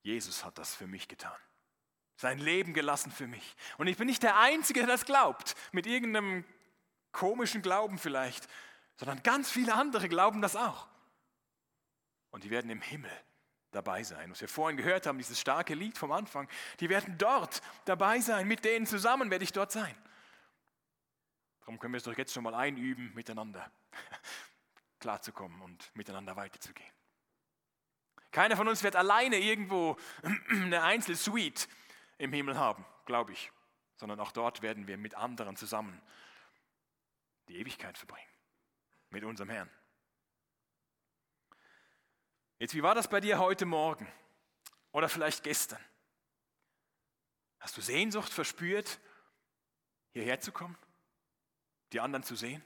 Jesus 0.02 0.44
hat 0.44 0.58
das 0.58 0.74
für 0.74 0.86
mich 0.86 1.08
getan. 1.08 1.36
Sein 2.16 2.38
Leben 2.38 2.74
gelassen 2.74 3.10
für 3.10 3.26
mich. 3.26 3.56
Und 3.78 3.86
ich 3.88 3.96
bin 3.96 4.06
nicht 4.06 4.22
der 4.22 4.38
Einzige, 4.38 4.80
der 4.80 4.88
das 4.88 5.04
glaubt, 5.04 5.54
mit 5.72 5.86
irgendeinem 5.86 6.44
komischen 7.12 7.62
Glauben 7.62 7.98
vielleicht, 7.98 8.48
sondern 8.96 9.22
ganz 9.22 9.50
viele 9.50 9.74
andere 9.74 10.08
glauben 10.08 10.42
das 10.42 10.56
auch. 10.56 10.88
Und 12.36 12.44
die 12.44 12.50
werden 12.50 12.70
im 12.70 12.82
Himmel 12.82 13.10
dabei 13.70 14.02
sein. 14.02 14.30
Was 14.30 14.42
wir 14.42 14.48
vorhin 14.48 14.76
gehört 14.76 15.06
haben, 15.06 15.16
dieses 15.16 15.40
starke 15.40 15.72
Lied 15.72 15.96
vom 15.96 16.12
Anfang, 16.12 16.46
die 16.80 16.90
werden 16.90 17.16
dort 17.16 17.62
dabei 17.86 18.20
sein. 18.20 18.46
Mit 18.46 18.62
denen 18.66 18.84
zusammen 18.84 19.30
werde 19.30 19.42
ich 19.42 19.54
dort 19.54 19.72
sein. 19.72 19.96
Darum 21.60 21.78
können 21.78 21.94
wir 21.94 21.96
es 21.96 22.04
doch 22.04 22.14
jetzt 22.14 22.34
schon 22.34 22.42
mal 22.42 22.54
einüben, 22.54 23.10
miteinander 23.14 23.72
klarzukommen 25.00 25.62
und 25.62 25.90
miteinander 25.96 26.36
weiterzugehen. 26.36 26.92
Keiner 28.32 28.58
von 28.58 28.68
uns 28.68 28.82
wird 28.82 28.96
alleine 28.96 29.38
irgendwo 29.38 29.96
eine 30.50 30.82
Einzelsuite 30.82 31.68
im 32.18 32.34
Himmel 32.34 32.58
haben, 32.58 32.84
glaube 33.06 33.32
ich, 33.32 33.50
sondern 33.96 34.20
auch 34.20 34.32
dort 34.32 34.60
werden 34.60 34.86
wir 34.86 34.98
mit 34.98 35.14
anderen 35.14 35.56
zusammen 35.56 36.02
die 37.48 37.56
Ewigkeit 37.56 37.96
verbringen, 37.96 38.28
mit 39.08 39.24
unserem 39.24 39.48
Herrn. 39.48 39.70
Jetzt, 42.58 42.74
wie 42.74 42.82
war 42.82 42.94
das 42.94 43.08
bei 43.08 43.20
dir 43.20 43.38
heute 43.38 43.66
Morgen 43.66 44.10
oder 44.92 45.08
vielleicht 45.08 45.42
gestern? 45.42 45.82
Hast 47.60 47.76
du 47.76 47.82
Sehnsucht 47.82 48.32
verspürt, 48.32 48.98
hierher 50.12 50.40
zu 50.40 50.52
kommen, 50.52 50.78
die 51.92 52.00
anderen 52.00 52.22
zu 52.22 52.34
sehen? 52.34 52.64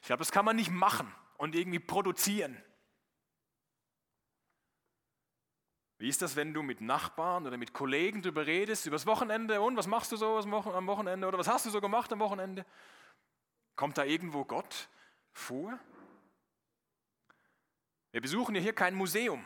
Ich 0.00 0.06
glaube, 0.06 0.20
das 0.20 0.30
kann 0.30 0.44
man 0.44 0.54
nicht 0.54 0.70
machen 0.70 1.12
und 1.38 1.54
irgendwie 1.54 1.80
produzieren. 1.80 2.62
Wie 5.98 6.08
ist 6.08 6.22
das, 6.22 6.36
wenn 6.36 6.52
du 6.52 6.62
mit 6.62 6.80
Nachbarn 6.80 7.46
oder 7.46 7.56
mit 7.56 7.72
Kollegen 7.72 8.20
darüber 8.20 8.46
redest, 8.46 8.86
übers 8.86 9.06
Wochenende 9.06 9.60
und 9.60 9.76
was 9.76 9.86
machst 9.86 10.12
du 10.12 10.16
so 10.16 10.36
am 10.36 10.86
Wochenende 10.86 11.26
oder 11.26 11.38
was 11.38 11.48
hast 11.48 11.66
du 11.66 11.70
so 11.70 11.80
gemacht 11.80 12.12
am 12.12 12.20
Wochenende? 12.20 12.66
Kommt 13.74 13.98
da 13.98 14.04
irgendwo 14.04 14.44
Gott 14.44 14.88
vor? 15.32 15.78
Wir 18.14 18.20
besuchen 18.20 18.54
ja 18.54 18.60
hier 18.60 18.74
kein 18.74 18.94
Museum, 18.94 19.44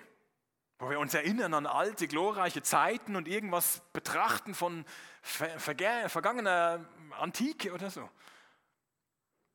wo 0.79 0.91
wir 0.91 1.01
uns 1.01 1.15
erinnern 1.15 1.55
an 1.55 1.65
alte, 1.65 2.07
glorreiche 2.07 2.61
Zeiten 2.61 3.17
und 3.17 3.27
irgendwas 3.27 3.81
betrachten 3.95 4.55
von 4.55 4.85
vergangener 5.23 6.87
Antike 7.19 7.73
oder 7.73 7.89
so. 7.89 8.07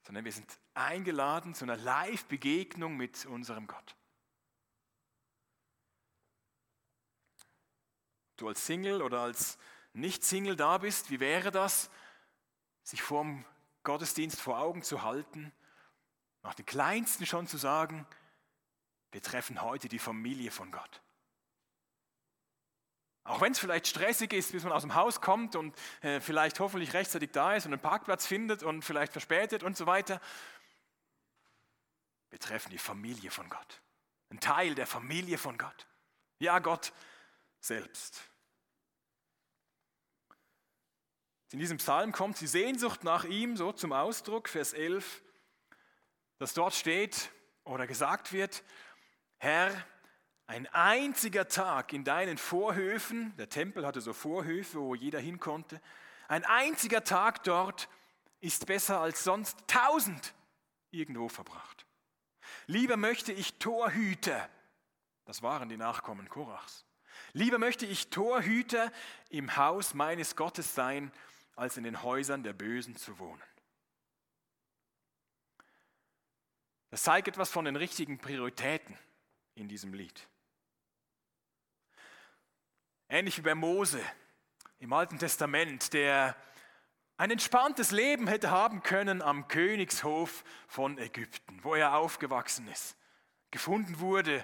Sondern 0.02 0.26
wir 0.26 0.32
sind 0.32 0.52
eingeladen 0.74 1.54
zu 1.54 1.64
einer 1.64 1.78
Live-Begegnung 1.78 2.98
mit 2.98 3.28
unserem 3.28 3.68
Gott. 3.68 3.96
Du 8.38 8.48
als 8.48 8.66
Single 8.66 9.04
oder 9.04 9.20
als 9.20 9.60
Nicht-Single 9.94 10.56
da 10.56 10.80
bist, 10.80 11.12
wie 11.12 11.20
wäre 11.20 11.52
das, 11.52 11.92
sich 12.82 13.04
vor 13.04 13.22
dem 13.22 13.46
Gottesdienst 13.84 14.42
vor 14.42 14.58
Augen 14.58 14.82
zu 14.82 15.04
halten, 15.04 15.52
nach 16.42 16.56
den 16.56 16.66
Kleinsten 16.66 17.28
schon 17.28 17.46
zu 17.46 17.58
sagen, 17.58 18.08
wir 19.14 19.22
treffen 19.22 19.62
heute 19.62 19.88
die 19.88 20.00
Familie 20.00 20.50
von 20.50 20.72
Gott. 20.72 21.02
Auch 23.26 23.40
wenn 23.40 23.54
es 23.54 23.60
vielleicht 23.60 23.88
stressig 23.88 24.34
ist, 24.34 24.52
bis 24.52 24.64
man 24.64 24.74
aus 24.74 24.82
dem 24.82 24.96
Haus 24.96 25.22
kommt 25.22 25.56
und 25.56 25.74
äh, 26.02 26.20
vielleicht 26.20 26.60
hoffentlich 26.60 26.94
rechtzeitig 26.94 27.32
da 27.32 27.56
ist 27.56 27.66
und 27.66 27.74
einen 27.74 27.82
Parkplatz 27.82 28.26
findet 28.26 28.64
und 28.64 28.82
vielleicht 28.82 29.14
verspätet 29.14 29.64
und 29.64 29.78
so 29.78 29.86
weiter. 29.86 30.20
Wir 32.32 32.40
treffen 32.40 32.72
die 32.72 32.80
Familie 32.80 33.30
von 33.32 33.48
Gott. 33.50 33.82
Ein 34.30 34.40
Teil 34.40 34.76
der 34.76 34.88
Familie 34.88 35.38
von 35.38 35.58
Gott. 35.58 35.88
Ja, 36.40 36.58
Gott 36.58 36.92
selbst. 37.62 38.24
In 41.52 41.60
diesem 41.60 41.78
Psalm 41.78 42.12
kommt 42.12 42.42
die 42.42 42.48
Sehnsucht 42.48 43.04
nach 43.04 43.26
ihm 43.26 43.56
so 43.56 43.72
zum 43.72 43.94
Ausdruck, 43.94 44.50
Vers 44.50 44.74
11, 44.74 45.22
dass 46.40 46.56
dort 46.56 46.74
steht 46.74 47.30
oder 47.64 47.86
gesagt 47.86 48.34
wird, 48.34 48.64
Herr, 49.44 49.76
ein 50.48 50.68
einziger 50.68 51.50
Tag 51.50 51.92
in 51.92 52.06
deinen 52.06 52.38
Vorhöfen, 52.38 53.36
der 53.36 53.50
Tempel 53.50 53.86
hatte 53.86 54.00
so 54.00 54.14
Vorhöfe, 54.14 54.80
wo 54.80 54.96
jeder 54.96 55.20
hin 55.20 55.38
konnte, 55.38 55.82
ein 56.30 56.46
einziger 56.46 57.04
Tag 57.04 57.44
dort 57.44 57.90
ist 58.40 58.66
besser 58.68 59.02
als 59.02 59.26
sonst 59.26 59.58
tausend 59.68 60.34
irgendwo 60.92 61.28
verbracht. 61.28 61.86
Lieber 62.68 62.96
möchte 62.96 63.34
ich 63.34 63.60
Torhüter, 63.60 64.50
das 65.26 65.44
waren 65.44 65.68
die 65.68 65.76
Nachkommen 65.76 66.30
Korachs, 66.30 66.86
lieber 67.34 67.58
möchte 67.58 67.86
ich 67.86 68.10
Torhüter 68.12 68.94
im 69.28 69.58
Haus 69.58 69.94
meines 69.94 70.38
Gottes 70.38 70.74
sein, 70.74 71.12
als 71.58 71.76
in 71.76 71.84
den 71.84 72.02
Häusern 72.02 72.44
der 72.44 72.54
Bösen 72.54 72.96
zu 72.96 73.20
wohnen. 73.20 73.44
Das 76.92 77.04
zeigt 77.04 77.28
etwas 77.28 77.50
von 77.50 77.66
den 77.66 77.76
richtigen 77.76 78.20
Prioritäten 78.20 78.98
in 79.56 79.68
diesem 79.68 79.94
Lied. 79.94 80.28
Ähnlich 83.10 83.38
wie 83.38 83.42
bei 83.44 83.56
Mose 83.56 84.02
im 84.80 84.92
Alten 84.94 85.20
Testament, 85.20 85.94
der 85.94 86.36
ein 87.18 87.32
entspanntes 87.32 87.92
Leben 87.92 88.28
hätte 88.28 88.50
haben 88.50 88.82
können 88.82 89.22
am 89.22 89.48
Königshof 89.48 90.44
von 90.68 90.98
Ägypten, 90.98 91.64
wo 91.64 91.76
er 91.76 91.96
aufgewachsen 91.96 92.68
ist, 92.68 92.98
gefunden 93.52 94.00
wurde 94.00 94.44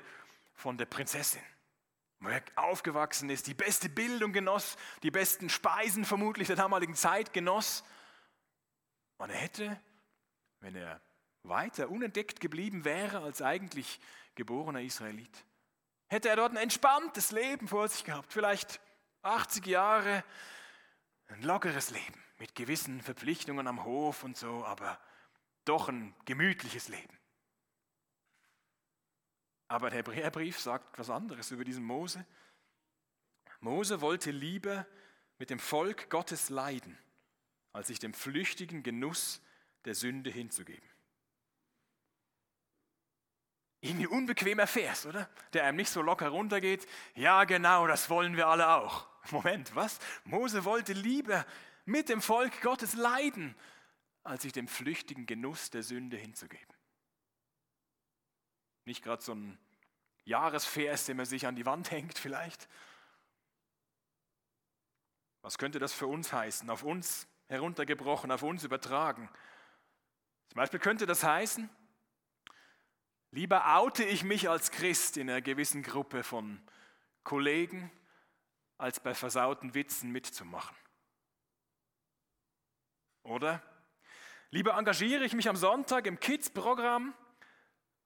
von 0.53 0.77
der 0.77 0.85
Prinzessin, 0.85 1.41
wo 2.19 2.29
er 2.29 2.43
aufgewachsen 2.55 3.29
ist, 3.29 3.47
die 3.47 3.53
beste 3.53 3.89
Bildung 3.89 4.33
genoss, 4.33 4.77
die 5.03 5.11
besten 5.11 5.49
Speisen 5.49 6.05
vermutlich 6.05 6.47
der 6.47 6.57
damaligen 6.57 6.95
Zeit 6.95 7.33
genoss. 7.33 7.83
Man 9.17 9.31
hätte, 9.31 9.79
wenn 10.59 10.75
er 10.75 11.01
weiter 11.43 11.89
unentdeckt 11.89 12.39
geblieben 12.39 12.85
wäre 12.85 13.19
als 13.19 13.41
eigentlich 13.41 13.99
geborener 14.39 14.81
Israelit. 14.81 15.45
Hätte 16.07 16.29
er 16.29 16.37
dort 16.37 16.53
ein 16.53 16.57
entspanntes 16.57 17.31
Leben 17.31 17.67
vor 17.67 17.87
sich 17.87 18.03
gehabt, 18.03 18.33
vielleicht 18.33 18.79
80 19.21 19.65
Jahre, 19.67 20.23
ein 21.27 21.43
lockeres 21.43 21.91
Leben 21.91 22.23
mit 22.39 22.55
gewissen 22.55 23.01
Verpflichtungen 23.01 23.67
am 23.67 23.83
Hof 23.83 24.23
und 24.23 24.37
so, 24.37 24.65
aber 24.65 24.99
doch 25.65 25.89
ein 25.89 26.15
gemütliches 26.25 26.87
Leben. 26.87 27.19
Aber 29.67 29.89
der 29.89 29.99
Hebräerbrief 29.99 30.59
sagt 30.59 30.97
was 30.97 31.09
anderes 31.11 31.51
über 31.51 31.63
diesen 31.63 31.83
Mose. 31.83 32.25
Mose 33.59 34.01
wollte 34.01 34.31
lieber 34.31 34.87
mit 35.37 35.49
dem 35.49 35.59
Volk 35.59 36.09
Gottes 36.09 36.49
leiden, 36.49 36.97
als 37.73 37.87
sich 37.87 37.99
dem 37.99 38.13
flüchtigen 38.13 38.81
Genuss 38.83 39.41
der 39.85 39.93
Sünde 39.93 40.31
hinzugeben 40.31 40.89
irgendwie 43.81 44.07
unbequemer 44.07 44.67
Vers, 44.67 45.05
oder? 45.05 45.29
Der 45.53 45.63
einem 45.63 45.77
nicht 45.77 45.89
so 45.89 46.01
locker 46.01 46.29
runtergeht. 46.29 46.87
Ja, 47.15 47.45
genau, 47.45 47.87
das 47.87 48.09
wollen 48.09 48.35
wir 48.35 48.47
alle 48.47 48.69
auch. 48.69 49.07
Moment, 49.31 49.73
was? 49.75 49.99
Mose 50.25 50.65
wollte 50.65 50.93
lieber 50.93 51.45
mit 51.85 52.09
dem 52.09 52.21
Volk 52.21 52.61
Gottes 52.61 52.93
leiden, 52.93 53.55
als 54.23 54.43
sich 54.43 54.51
dem 54.51 54.67
flüchtigen 54.67 55.25
Genuss 55.25 55.69
der 55.69 55.83
Sünde 55.83 56.17
hinzugeben. 56.17 56.75
Nicht 58.85 59.03
gerade 59.03 59.21
so 59.21 59.33
ein 59.33 59.57
Jahresvers, 60.25 61.05
den 61.05 61.17
man 61.17 61.25
sich 61.25 61.47
an 61.47 61.55
die 61.55 61.65
Wand 61.65 61.89
hängt 61.91 62.17
vielleicht. 62.17 62.67
Was 65.41 65.57
könnte 65.57 65.79
das 65.79 65.93
für 65.93 66.07
uns 66.07 66.33
heißen? 66.33 66.69
Auf 66.69 66.83
uns 66.83 67.27
heruntergebrochen, 67.47 68.31
auf 68.31 68.43
uns 68.43 68.63
übertragen. 68.63 69.29
Zum 70.49 70.57
Beispiel 70.57 70.79
könnte 70.79 71.05
das 71.05 71.23
heißen, 71.23 71.69
Lieber 73.31 73.77
oute 73.77 74.03
ich 74.03 74.23
mich 74.23 74.49
als 74.49 74.71
Christ 74.71 75.17
in 75.17 75.29
einer 75.29 75.41
gewissen 75.41 75.83
Gruppe 75.83 76.23
von 76.23 76.59
Kollegen, 77.23 77.91
als 78.77 78.99
bei 78.99 79.13
versauten 79.13 79.75
Witzen 79.75 80.11
mitzumachen. 80.11 80.75
Oder 83.23 83.61
lieber 84.49 84.75
engagiere 84.75 85.23
ich 85.25 85.33
mich 85.33 85.47
am 85.47 85.55
Sonntag 85.55 86.07
im 86.07 86.19
Kids-Programm, 86.19 87.13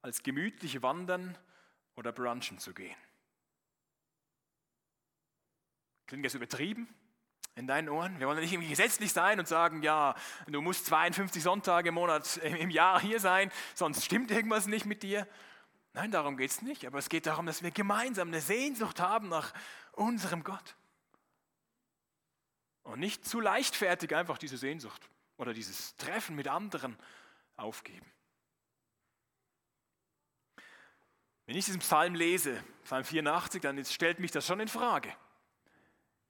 als 0.02 0.24
gemütlich 0.24 0.82
wandern 0.82 1.38
oder 1.96 2.12
brunchen 2.12 2.60
zu 2.60 2.74
gehen. 2.74 2.98
Klingt 6.08 6.26
das 6.26 6.34
übertrieben 6.34 6.94
in 7.56 7.68
deinen 7.68 7.90
Ohren? 7.90 8.20
Wir 8.20 8.28
wollen 8.28 8.40
nicht 8.40 8.54
irgendwie 8.54 8.70
gesetzlich 8.70 9.14
sein 9.14 9.40
und 9.40 9.48
sagen, 9.48 9.84
ja, 9.84 10.16
du 10.48 10.62
musst 10.62 10.86
52 10.88 11.44
Sonntage 11.44 11.90
im 11.90 11.96
Monat 11.96 12.38
im 12.38 12.70
Jahr 12.70 13.00
hier 13.00 13.20
sein, 13.20 13.52
sonst 13.76 14.06
stimmt 14.06 14.32
irgendwas 14.32 14.68
nicht 14.68 14.86
mit 14.86 15.04
dir. 15.04 15.28
Nein, 15.94 16.12
darum 16.12 16.38
geht 16.38 16.52
es 16.52 16.62
nicht, 16.62 16.88
aber 16.88 16.98
es 16.98 17.10
geht 17.10 17.28
darum, 17.28 17.46
dass 17.46 17.62
wir 17.62 17.72
gemeinsam 17.72 18.30
eine 18.30 18.42
Sehnsucht 18.42 19.00
haben 19.00 19.30
nach 19.30 19.54
unserem 19.92 20.44
Gott. 20.44 20.76
Und 22.82 23.00
nicht 23.00 23.26
zu 23.26 23.40
leichtfertig 23.40 24.16
einfach 24.16 24.38
diese 24.38 24.58
Sehnsucht 24.58 25.10
oder 25.38 25.54
dieses 25.54 25.96
Treffen 25.96 26.36
mit 26.36 26.48
anderen 26.48 26.98
aufgeben. 27.56 28.12
Wenn 31.46 31.56
ich 31.56 31.66
diesen 31.66 31.80
Psalm 31.80 32.16
lese, 32.16 32.64
Psalm 32.86 33.04
84, 33.04 33.62
dann 33.62 33.84
stellt 33.86 34.20
mich 34.20 34.32
das 34.32 34.48
schon 34.48 34.60
in 34.60 34.68
Frage. 34.68 35.14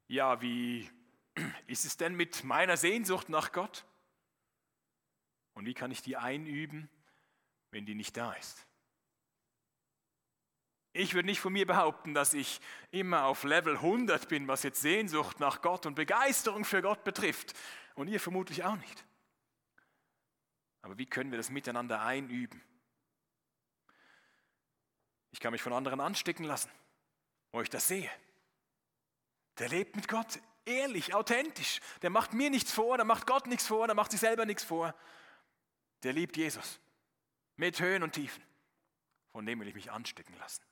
Ja, 0.08 0.42
wie 0.42 0.90
ist 1.68 1.86
es 1.86 1.98
denn 1.98 2.16
mit 2.16 2.44
meiner 2.44 2.78
Sehnsucht 2.78 3.30
nach 3.30 3.52
Gott? 3.52 3.86
Und 5.54 5.66
wie 5.66 5.74
kann 5.74 5.92
ich 5.92 6.02
die 6.02 6.18
einüben, 6.18 6.90
wenn 7.72 7.86
die 7.86 7.96
nicht 7.96 8.18
da 8.18 8.34
ist? 8.34 8.66
Ich 10.96 11.16
würde 11.16 11.26
nicht 11.26 11.40
von 11.40 11.54
mir 11.54 11.66
behaupten, 11.66 12.14
dass 12.14 12.36
ich 12.36 12.62
immer 12.92 13.26
auf 13.26 13.44
Level 13.44 13.76
100 13.78 14.30
bin, 14.30 14.48
was 14.48 14.62
jetzt 14.62 14.82
Sehnsucht 14.82 15.40
nach 15.40 15.62
Gott 15.62 15.88
und 15.88 15.96
Begeisterung 15.96 16.66
für 16.66 16.84
Gott 16.84 17.04
betrifft. 17.04 17.54
Und 17.96 18.08
ihr 18.08 18.20
vermutlich 18.20 18.64
auch 18.64 18.76
nicht. 18.76 19.04
Aber 20.84 20.98
wie 20.98 21.08
können 21.08 21.32
wir 21.32 21.38
das 21.38 21.50
miteinander 21.50 22.02
einüben? 22.02 22.62
Ich 25.32 25.40
kann 25.40 25.52
mich 25.52 25.64
von 25.64 25.74
anderen 25.74 26.00
anstecken 26.00 26.44
lassen, 26.44 26.70
wo 27.52 27.62
ich 27.62 27.70
das 27.70 27.88
sehe. 27.88 28.12
Der 29.58 29.70
lebt 29.70 29.96
mit 29.96 30.08
Gott 30.08 30.40
ehrlich, 30.66 31.14
authentisch. 31.14 31.80
Der 32.02 32.10
macht 32.10 32.34
mir 32.34 32.50
nichts 32.50 32.72
vor, 32.72 32.98
der 32.98 33.06
macht 33.06 33.28
Gott 33.28 33.48
nichts 33.48 33.68
vor, 33.68 33.88
der 33.88 33.96
macht 33.96 34.12
sich 34.12 34.20
selber 34.20 34.46
nichts 34.46 34.64
vor. 34.64 34.96
Der 36.04 36.14
liebt 36.14 36.38
Jesus 36.38 36.80
mit 37.56 37.80
Höhen 37.80 38.04
und 38.04 38.14
Tiefen. 38.14 38.44
Von 39.32 39.46
dem 39.46 39.60
will 39.60 39.68
ich 39.68 39.76
mich 39.76 39.92
anstecken 39.92 40.36
lassen. 40.38 40.64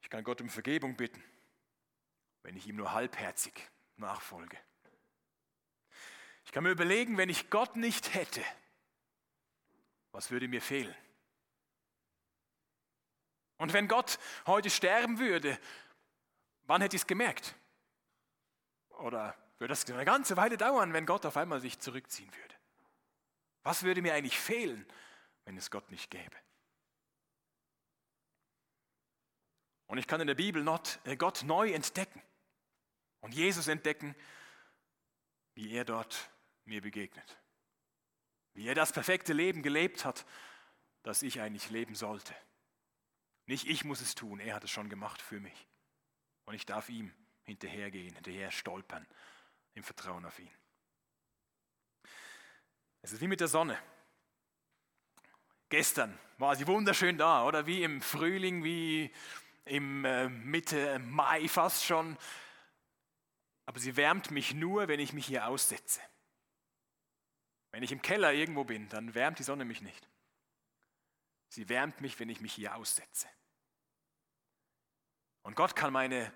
Ich 0.00 0.10
kann 0.10 0.24
Gott 0.24 0.40
um 0.40 0.48
Vergebung 0.48 0.96
bitten, 0.96 1.22
wenn 2.42 2.56
ich 2.56 2.66
ihm 2.66 2.76
nur 2.76 2.92
halbherzig 2.92 3.68
nachfolge. 3.96 4.58
Ich 6.44 6.52
kann 6.52 6.62
mir 6.62 6.70
überlegen, 6.70 7.16
wenn 7.16 7.28
ich 7.28 7.50
Gott 7.50 7.74
nicht 7.74 8.14
hätte, 8.14 8.42
was 10.12 10.30
würde 10.30 10.46
mir 10.48 10.62
fehlen? 10.62 10.94
Und 13.58 13.72
wenn 13.72 13.88
Gott 13.88 14.18
heute 14.46 14.70
sterben 14.70 15.18
würde, 15.18 15.58
wann 16.66 16.82
hätte 16.82 16.96
ich 16.96 17.02
es 17.02 17.06
gemerkt? 17.06 17.54
Oder 18.90 19.36
würde 19.58 19.72
das 19.72 19.84
eine 19.90 20.04
ganze 20.04 20.36
Weile 20.36 20.56
dauern, 20.56 20.92
wenn 20.92 21.06
Gott 21.06 21.26
auf 21.26 21.36
einmal 21.36 21.60
sich 21.60 21.78
zurückziehen 21.78 22.32
würde? 22.34 22.54
Was 23.62 23.82
würde 23.82 24.02
mir 24.02 24.14
eigentlich 24.14 24.38
fehlen, 24.38 24.86
wenn 25.44 25.56
es 25.56 25.70
Gott 25.70 25.90
nicht 25.90 26.10
gäbe? 26.10 26.36
Und 29.86 29.98
ich 29.98 30.06
kann 30.06 30.20
in 30.20 30.26
der 30.26 30.34
Bibel 30.34 30.66
äh, 31.04 31.16
Gott 31.16 31.42
neu 31.44 31.72
entdecken 31.72 32.22
und 33.20 33.34
Jesus 33.34 33.68
entdecken, 33.68 34.14
wie 35.54 35.72
er 35.72 35.84
dort 35.84 36.30
mir 36.64 36.82
begegnet. 36.82 37.38
Wie 38.54 38.66
er 38.66 38.74
das 38.74 38.92
perfekte 38.92 39.32
Leben 39.32 39.62
gelebt 39.62 40.04
hat, 40.04 40.26
das 41.02 41.22
ich 41.22 41.40
eigentlich 41.40 41.70
leben 41.70 41.94
sollte. 41.94 42.34
Nicht 43.46 43.66
ich 43.68 43.84
muss 43.84 44.00
es 44.00 44.14
tun, 44.14 44.40
er 44.40 44.56
hat 44.56 44.64
es 44.64 44.70
schon 44.70 44.88
gemacht 44.88 45.22
für 45.22 45.40
mich. 45.40 45.68
Und 46.46 46.54
ich 46.54 46.64
darf 46.64 46.88
ihm 46.88 47.12
hinterhergehen, 47.44 48.14
hinterher 48.14 48.50
stolpern, 48.50 49.06
im 49.74 49.82
Vertrauen 49.82 50.24
auf 50.24 50.38
ihn. 50.38 50.50
Es 53.02 53.12
ist 53.12 53.20
wie 53.20 53.28
mit 53.28 53.40
der 53.40 53.48
Sonne. 53.48 53.78
Gestern 55.68 56.18
war 56.38 56.56
sie 56.56 56.66
wunderschön 56.66 57.18
da, 57.18 57.44
oder 57.44 57.66
wie 57.66 57.82
im 57.82 58.00
Frühling, 58.00 58.64
wie 58.64 59.12
im 59.64 60.04
äh, 60.04 60.28
Mitte 60.28 60.98
Mai 61.00 61.48
fast 61.48 61.84
schon. 61.84 62.16
Aber 63.64 63.80
sie 63.80 63.96
wärmt 63.96 64.30
mich 64.30 64.54
nur, 64.54 64.88
wenn 64.88 65.00
ich 65.00 65.12
mich 65.12 65.26
hier 65.26 65.46
aussetze. 65.46 66.00
Wenn 67.72 67.82
ich 67.82 67.92
im 67.92 68.00
Keller 68.00 68.32
irgendwo 68.32 68.64
bin, 68.64 68.88
dann 68.88 69.14
wärmt 69.14 69.40
die 69.40 69.42
Sonne 69.42 69.64
mich 69.64 69.82
nicht. 69.82 70.08
Sie 71.48 71.68
wärmt 71.68 72.00
mich, 72.00 72.18
wenn 72.20 72.28
ich 72.28 72.40
mich 72.40 72.54
hier 72.54 72.76
aussetze. 72.76 73.28
Und 75.46 75.54
Gott 75.54 75.76
kann 75.76 75.92
meine 75.92 76.32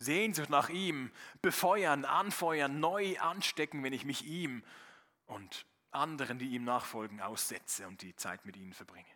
Sehnsucht 0.00 0.50
nach 0.50 0.68
ihm 0.68 1.12
befeuern, 1.42 2.04
anfeuern, 2.04 2.80
neu 2.80 3.16
anstecken, 3.20 3.84
wenn 3.84 3.92
ich 3.92 4.04
mich 4.04 4.24
ihm 4.26 4.64
und 5.26 5.64
anderen, 5.92 6.40
die 6.40 6.48
ihm 6.48 6.64
nachfolgen, 6.64 7.20
aussetze 7.20 7.86
und 7.86 8.02
die 8.02 8.16
Zeit 8.16 8.44
mit 8.44 8.56
ihnen 8.56 8.72
verbringe. 8.72 9.06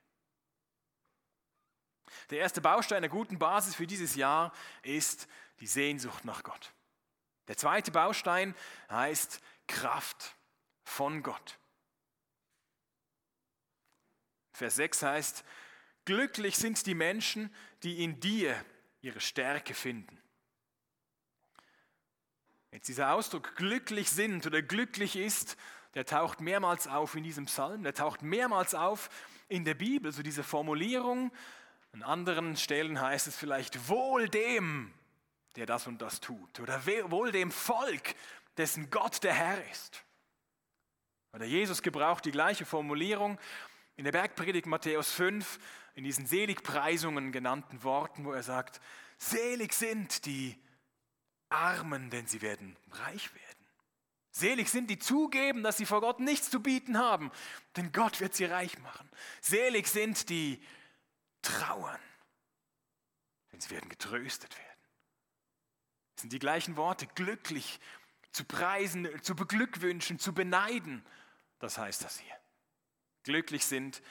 Der 2.31 2.39
erste 2.39 2.61
Baustein 2.61 2.99
einer 2.99 3.09
guten 3.09 3.41
Basis 3.41 3.75
für 3.75 3.89
dieses 3.89 4.15
Jahr 4.15 4.53
ist 4.85 5.27
die 5.59 5.67
Sehnsucht 5.67 6.25
nach 6.25 6.45
Gott. 6.45 6.73
Der 7.49 7.57
zweite 7.57 7.91
Baustein 7.91 8.55
heißt 8.91 9.41
Kraft 9.67 10.37
von 10.85 11.21
Gott. 11.25 11.59
Vers 14.53 14.77
6 14.77 15.03
heißt, 15.03 15.45
glücklich 16.05 16.55
sind 16.55 16.87
die 16.87 16.95
Menschen, 16.95 17.53
die 17.83 18.05
in 18.05 18.21
dir 18.21 18.65
ihre 19.03 19.21
Stärke 19.21 19.75
finden. 19.75 20.19
Jetzt 22.71 22.89
dieser 22.89 23.13
Ausdruck 23.13 23.55
glücklich 23.57 24.11
sind 24.11 24.47
oder 24.47 24.63
glücklich 24.63 25.17
ist, 25.17 25.59
der 25.95 26.07
taucht 26.07 26.41
mehrmals 26.41 26.89
auf 26.89 27.15
in 27.15 27.25
diesem 27.25 27.45
Psalm, 27.45 27.83
der 27.83 27.93
taucht 27.93 28.23
mehrmals 28.23 28.75
auf 28.75 29.11
in 29.49 29.65
der 29.67 29.75
Bibel, 29.75 30.11
so 30.11 30.23
diese 30.23 30.43
Formulierung, 30.43 31.31
an 31.93 32.03
anderen 32.03 32.57
Stellen 32.57 32.99
heißt 32.99 33.27
es 33.27 33.37
vielleicht 33.37 33.89
wohl 33.91 34.27
dem, 34.29 34.95
der 35.57 35.67
das 35.67 35.87
und 35.87 36.01
das 36.01 36.21
tut. 36.21 36.61
Oder 36.61 36.87
wohl 37.11 37.31
dem 37.31 37.51
Volk, 37.51 38.15
dessen 38.57 38.89
Gott 38.89 39.23
der 39.23 39.35
Herr 39.35 39.63
ist. 39.71 40.03
Oder 41.35 41.45
Jesus 41.45 41.83
gebraucht 41.83 42.25
die 42.25 42.31
gleiche 42.31 42.65
Formulierung 42.65 43.39
in 43.97 44.05
der 44.05 44.13
Bergpredigt 44.13 44.67
Matthäus 44.67 45.13
5, 45.13 45.59
in 45.95 46.05
diesen 46.05 46.27
Seligpreisungen 46.27 47.33
genannten 47.33 47.83
Worten, 47.83 48.25
wo 48.25 48.33
er 48.33 48.43
sagt, 48.43 48.81
selig 49.19 49.73
sind 49.73 50.27
die 50.27 50.59
Armen, 51.49 52.11
denn 52.11 52.27
sie 52.27 52.43
werden 52.43 52.77
reich 52.91 53.35
werden. 53.35 53.53
Selig 54.31 54.71
sind 54.71 54.89
die 54.89 54.99
zugeben, 54.99 55.63
dass 55.63 55.77
sie 55.77 55.85
vor 55.85 56.01
Gott 56.01 56.19
nichts 56.19 56.51
zu 56.51 56.63
bieten 56.63 56.99
haben, 56.99 57.31
denn 57.77 57.93
Gott 57.93 58.21
wird 58.21 58.35
sie 58.35 58.47
reich 58.47 58.79
machen. 58.79 59.09
Selig 59.43 59.87
sind 59.89 60.31
die 60.31 60.63
trauern, 61.43 62.01
denn 63.53 63.61
sie 63.61 63.71
werden 63.71 63.91
getröstet 63.91 64.57
werden. 64.57 64.69
Das 66.15 66.23
sind 66.23 66.33
die 66.33 66.39
gleichen 66.39 66.77
Worte, 66.77 67.07
glücklich, 67.09 67.79
zu 68.33 68.45
preisen, 68.45 69.07
zu 69.23 69.37
beglückwünschen, 69.37 70.19
zu 70.19 70.33
beneiden. 70.33 71.05
Das 71.59 71.77
heißt 71.77 72.03
das 72.03 72.19
hier. 72.19 72.35
Glücklich 73.25 73.67
sind 73.67 74.03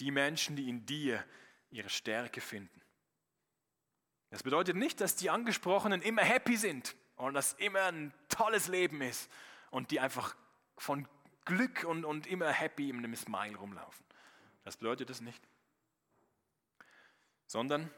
die 0.00 0.10
Menschen, 0.10 0.56
die 0.56 0.68
in 0.68 0.86
dir 0.86 1.24
ihre 1.70 1.88
Stärke 1.88 2.40
finden. 2.40 2.80
Das 4.30 4.42
bedeutet 4.42 4.76
nicht, 4.76 5.00
dass 5.00 5.16
die 5.16 5.30
Angesprochenen 5.30 6.02
immer 6.02 6.22
happy 6.22 6.56
sind 6.56 6.96
und 7.16 7.34
dass 7.34 7.54
immer 7.54 7.84
ein 7.84 8.12
tolles 8.28 8.68
Leben 8.68 9.02
ist 9.02 9.30
und 9.70 9.90
die 9.90 10.00
einfach 10.00 10.36
von 10.76 11.08
Glück 11.44 11.84
und, 11.84 12.04
und 12.04 12.26
immer 12.26 12.50
happy 12.50 12.90
in 12.90 12.98
einem 12.98 13.16
Smile 13.16 13.56
rumlaufen. 13.56 14.04
Das 14.64 14.76
bedeutet 14.76 15.10
das 15.10 15.20
nicht 15.20 15.42
sondern 17.50 17.90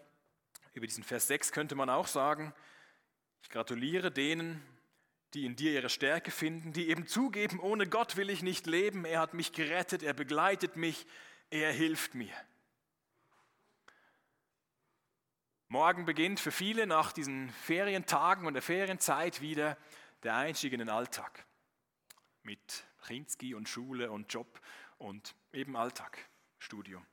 über 0.73 0.87
diesen 0.87 1.05
Vers 1.05 1.27
6 1.27 1.53
könnte 1.53 1.75
man 1.75 1.91
auch 1.91 2.07
sagen, 2.07 2.55
ich 3.43 3.51
gratuliere 3.51 4.11
denen, 4.11 4.62
die 5.35 5.45
in 5.45 5.57
dir 5.57 5.73
ihre 5.73 5.91
Stärke 5.91 6.31
finden, 6.31 6.73
die 6.73 6.88
eben 6.88 7.07
zugeben, 7.07 7.61
ohne 7.61 7.87
Gott 7.87 8.17
will 8.17 8.31
ich 8.31 8.43
nicht 8.43 8.67
leben, 8.67 9.05
er 9.05 9.21
hat 9.21 9.35
mich 9.35 9.53
gerettet, 9.53 10.03
er 10.03 10.15
begleitet 10.15 10.77
mich, 10.77 11.07
er 11.53 11.71
hilft 11.71 12.15
mir. 12.15 12.35
Morgen 15.69 16.07
beginnt 16.07 16.41
für 16.41 16.51
viele 16.51 16.87
nach 16.87 17.12
diesen 17.12 17.51
Ferientagen 17.51 18.47
und 18.47 18.55
der 18.55 18.62
Ferienzeit 18.62 19.43
wieder 19.43 19.77
der 20.23 20.35
Einstieg 20.35 20.73
in 20.73 20.79
den 20.79 20.88
Alltag 20.88 21.45
mit 22.43 22.85
Chinski 23.07 23.55
und 23.55 23.69
Schule 23.69 24.11
und 24.11 24.33
Job 24.33 24.61
und 24.97 25.35
eben 25.53 25.77
Alltag, 25.77 26.19
Studium. 26.59 27.07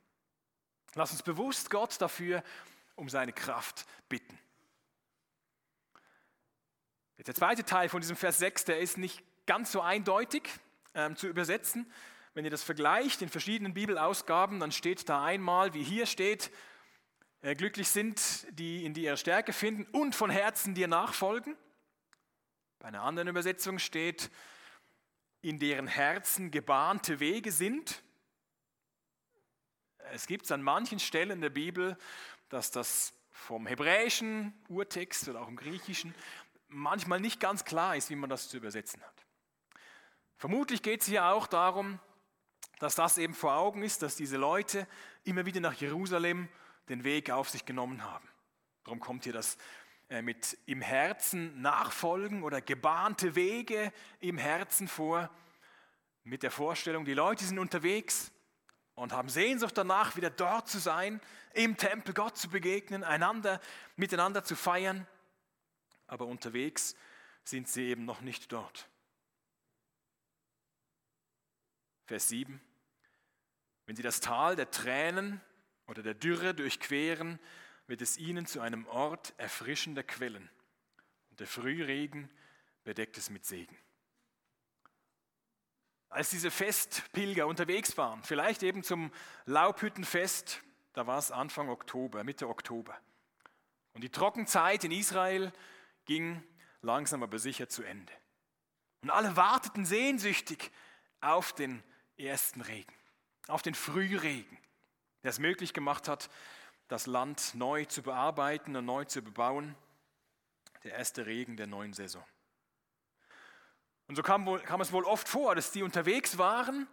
Lass 0.94 1.12
uns 1.12 1.22
bewusst 1.22 1.68
Gott 1.68 2.00
dafür 2.00 2.42
um 2.96 3.10
seine 3.10 3.34
Kraft 3.34 3.86
bitten. 4.08 4.38
Der 7.18 7.34
zweite 7.34 7.64
Teil 7.64 7.90
von 7.90 8.00
diesem 8.00 8.16
Vers 8.16 8.38
6, 8.38 8.64
der 8.64 8.80
ist 8.80 8.96
nicht 8.96 9.22
ganz 9.44 9.70
so 9.70 9.82
eindeutig 9.82 10.48
ähm, 10.94 11.14
zu 11.14 11.28
übersetzen. 11.28 11.90
Wenn 12.40 12.46
ihr 12.46 12.50
das 12.50 12.62
vergleicht 12.62 13.20
in 13.20 13.28
verschiedenen 13.28 13.74
Bibelausgaben, 13.74 14.60
dann 14.60 14.72
steht 14.72 15.06
da 15.10 15.22
einmal, 15.22 15.74
wie 15.74 15.82
hier 15.82 16.06
steht, 16.06 16.50
äh, 17.42 17.54
glücklich 17.54 17.90
sind, 17.90 18.46
die 18.58 18.82
in 18.86 18.94
die 18.94 19.02
ihre 19.02 19.18
Stärke 19.18 19.52
finden 19.52 19.84
und 19.92 20.14
von 20.14 20.30
Herzen 20.30 20.74
dir 20.74 20.88
nachfolgen. 20.88 21.54
Bei 22.78 22.88
einer 22.88 23.02
anderen 23.02 23.28
Übersetzung 23.28 23.78
steht, 23.78 24.30
in 25.42 25.58
deren 25.58 25.86
Herzen 25.86 26.50
gebahnte 26.50 27.20
Wege 27.20 27.52
sind. 27.52 28.02
Es 30.10 30.26
gibt 30.26 30.46
es 30.46 30.50
an 30.50 30.62
manchen 30.62 30.98
Stellen 30.98 31.42
der 31.42 31.50
Bibel, 31.50 31.98
dass 32.48 32.70
das 32.70 33.12
vom 33.30 33.66
hebräischen 33.66 34.54
Urtext 34.68 35.28
oder 35.28 35.42
auch 35.42 35.48
im 35.48 35.56
griechischen 35.56 36.14
manchmal 36.68 37.20
nicht 37.20 37.38
ganz 37.38 37.66
klar 37.66 37.96
ist, 37.96 38.08
wie 38.08 38.16
man 38.16 38.30
das 38.30 38.48
zu 38.48 38.56
übersetzen 38.56 39.02
hat. 39.02 39.26
Vermutlich 40.38 40.80
geht 40.80 41.02
es 41.02 41.06
hier 41.06 41.26
auch 41.26 41.46
darum, 41.46 42.00
dass 42.80 42.94
das 42.96 43.18
eben 43.18 43.34
vor 43.34 43.54
Augen 43.54 43.82
ist, 43.82 44.02
dass 44.02 44.16
diese 44.16 44.38
Leute 44.38 44.88
immer 45.22 45.46
wieder 45.46 45.60
nach 45.60 45.74
Jerusalem 45.74 46.48
den 46.88 47.04
Weg 47.04 47.30
auf 47.30 47.48
sich 47.48 47.64
genommen 47.64 48.02
haben. 48.02 48.26
Darum 48.84 48.98
kommt 48.98 49.24
hier 49.24 49.34
das 49.34 49.58
äh, 50.08 50.22
mit 50.22 50.58
im 50.66 50.80
Herzen 50.80 51.60
nachfolgen 51.60 52.42
oder 52.42 52.60
gebahnte 52.62 53.36
Wege 53.36 53.92
im 54.18 54.38
Herzen 54.38 54.88
vor, 54.88 55.30
mit 56.24 56.42
der 56.42 56.50
Vorstellung, 56.50 57.04
die 57.04 57.14
Leute 57.14 57.44
sind 57.44 57.58
unterwegs 57.58 58.32
und 58.94 59.12
haben 59.12 59.28
Sehnsucht 59.28 59.76
danach, 59.76 60.16
wieder 60.16 60.30
dort 60.30 60.68
zu 60.68 60.78
sein, 60.78 61.20
im 61.54 61.76
Tempel 61.76 62.14
Gott 62.14 62.36
zu 62.36 62.48
begegnen, 62.48 63.04
einander 63.04 63.60
miteinander 63.96 64.42
zu 64.42 64.56
feiern, 64.56 65.06
aber 66.06 66.26
unterwegs 66.26 66.94
sind 67.44 67.68
sie 67.68 67.84
eben 67.84 68.04
noch 68.04 68.20
nicht 68.20 68.52
dort. 68.52 68.88
Vers 72.06 72.28
7. 72.28 72.60
Wenn 73.90 73.96
sie 73.96 74.04
das 74.04 74.20
Tal 74.20 74.54
der 74.54 74.70
Tränen 74.70 75.40
oder 75.88 76.04
der 76.04 76.14
Dürre 76.14 76.54
durchqueren, 76.54 77.40
wird 77.88 78.02
es 78.02 78.18
ihnen 78.18 78.46
zu 78.46 78.60
einem 78.60 78.86
Ort 78.86 79.34
erfrischender 79.36 80.04
Quellen. 80.04 80.48
Und 81.30 81.40
der 81.40 81.48
Frühregen 81.48 82.30
bedeckt 82.84 83.18
es 83.18 83.30
mit 83.30 83.44
Segen. 83.44 83.76
Als 86.08 86.30
diese 86.30 86.52
Festpilger 86.52 87.48
unterwegs 87.48 87.98
waren, 87.98 88.22
vielleicht 88.22 88.62
eben 88.62 88.84
zum 88.84 89.10
Laubhüttenfest, 89.46 90.62
da 90.92 91.08
war 91.08 91.18
es 91.18 91.32
Anfang 91.32 91.68
Oktober, 91.68 92.22
Mitte 92.22 92.48
Oktober. 92.48 92.96
Und 93.94 94.04
die 94.04 94.10
Trockenzeit 94.10 94.84
in 94.84 94.92
Israel 94.92 95.52
ging 96.04 96.40
langsam 96.80 97.24
aber 97.24 97.40
sicher 97.40 97.68
zu 97.68 97.82
Ende. 97.82 98.12
Und 99.02 99.10
alle 99.10 99.34
warteten 99.34 99.84
sehnsüchtig 99.84 100.70
auf 101.20 101.52
den 101.52 101.82
ersten 102.16 102.60
Regen 102.60 102.99
auf 103.48 103.62
den 103.62 103.74
Frühregen, 103.74 104.58
der 105.22 105.30
es 105.30 105.38
möglich 105.38 105.72
gemacht 105.74 106.08
hat, 106.08 106.30
das 106.88 107.06
Land 107.06 107.54
neu 107.54 107.84
zu 107.84 108.02
bearbeiten 108.02 108.74
und 108.76 108.84
neu 108.84 109.04
zu 109.04 109.22
bebauen. 109.22 109.74
Der 110.82 110.94
erste 110.94 111.26
Regen 111.26 111.56
der 111.56 111.66
neuen 111.66 111.92
Saison. 111.92 112.24
Und 114.08 114.16
so 114.16 114.22
kam, 114.22 114.46
wohl, 114.46 114.60
kam 114.60 114.80
es 114.80 114.92
wohl 114.92 115.04
oft 115.04 115.28
vor, 115.28 115.54
dass 115.54 115.70
die 115.70 115.82
unterwegs 115.82 116.38
waren, 116.38 116.88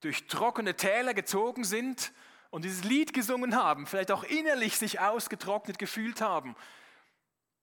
durch 0.00 0.26
trockene 0.26 0.76
Täler 0.76 1.14
gezogen 1.14 1.64
sind 1.64 2.12
und 2.50 2.64
dieses 2.64 2.84
Lied 2.84 3.14
gesungen 3.14 3.56
haben, 3.56 3.86
vielleicht 3.86 4.12
auch 4.12 4.22
innerlich 4.22 4.76
sich 4.76 5.00
ausgetrocknet 5.00 5.78
gefühlt 5.78 6.20
haben 6.20 6.54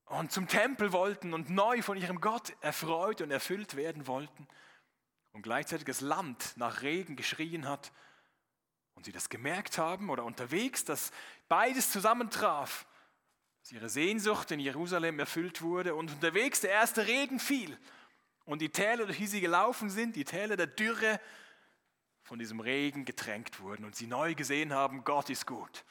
und 0.06 0.32
zum 0.32 0.48
Tempel 0.48 0.92
wollten 0.92 1.34
und 1.34 1.50
neu 1.50 1.82
von 1.82 1.98
ihrem 1.98 2.20
Gott 2.20 2.54
erfreut 2.62 3.22
und 3.22 3.32
erfüllt 3.32 3.76
werden 3.76 4.08
wollten 4.08 4.48
und 5.34 5.42
gleichzeitig 5.42 5.86
das 5.86 6.02
Land 6.02 6.54
nach 6.56 6.82
Regen 6.82 7.16
geschrien 7.16 7.68
hat 7.68 7.92
und 8.96 9.06
sie 9.06 9.12
das 9.12 9.30
gemerkt 9.30 9.78
haben 9.78 10.10
oder 10.10 10.24
unterwegs, 10.24 10.86
dass 10.86 11.12
beides 11.50 11.92
zusammentraf, 11.92 12.86
dass 13.62 13.72
ihre 13.72 13.90
Sehnsucht 13.90 14.52
in 14.52 14.60
Jerusalem 14.60 15.20
erfüllt 15.20 15.62
wurde 15.62 15.96
und 15.96 16.12
unterwegs 16.12 16.62
der 16.62 16.72
erste 16.72 17.08
Regen 17.08 17.40
fiel 17.40 17.78
und 18.46 18.62
die 18.62 18.70
Täler, 18.70 19.06
durch 19.06 19.18
die 19.18 19.28
sie 19.28 19.42
gelaufen 19.42 19.90
sind, 19.90 20.16
die 20.16 20.26
Täler 20.26 20.56
der 20.56 20.68
Dürre, 20.68 21.20
von 22.24 22.40
diesem 22.40 22.62
Regen 22.62 23.04
getränkt 23.04 23.60
wurden 23.60 23.84
und 23.84 23.96
sie 23.96 24.08
neu 24.08 24.34
gesehen 24.34 24.74
haben, 24.74 25.04
Gott 25.04 25.30
ist 25.30 25.46
gut. 25.46 25.84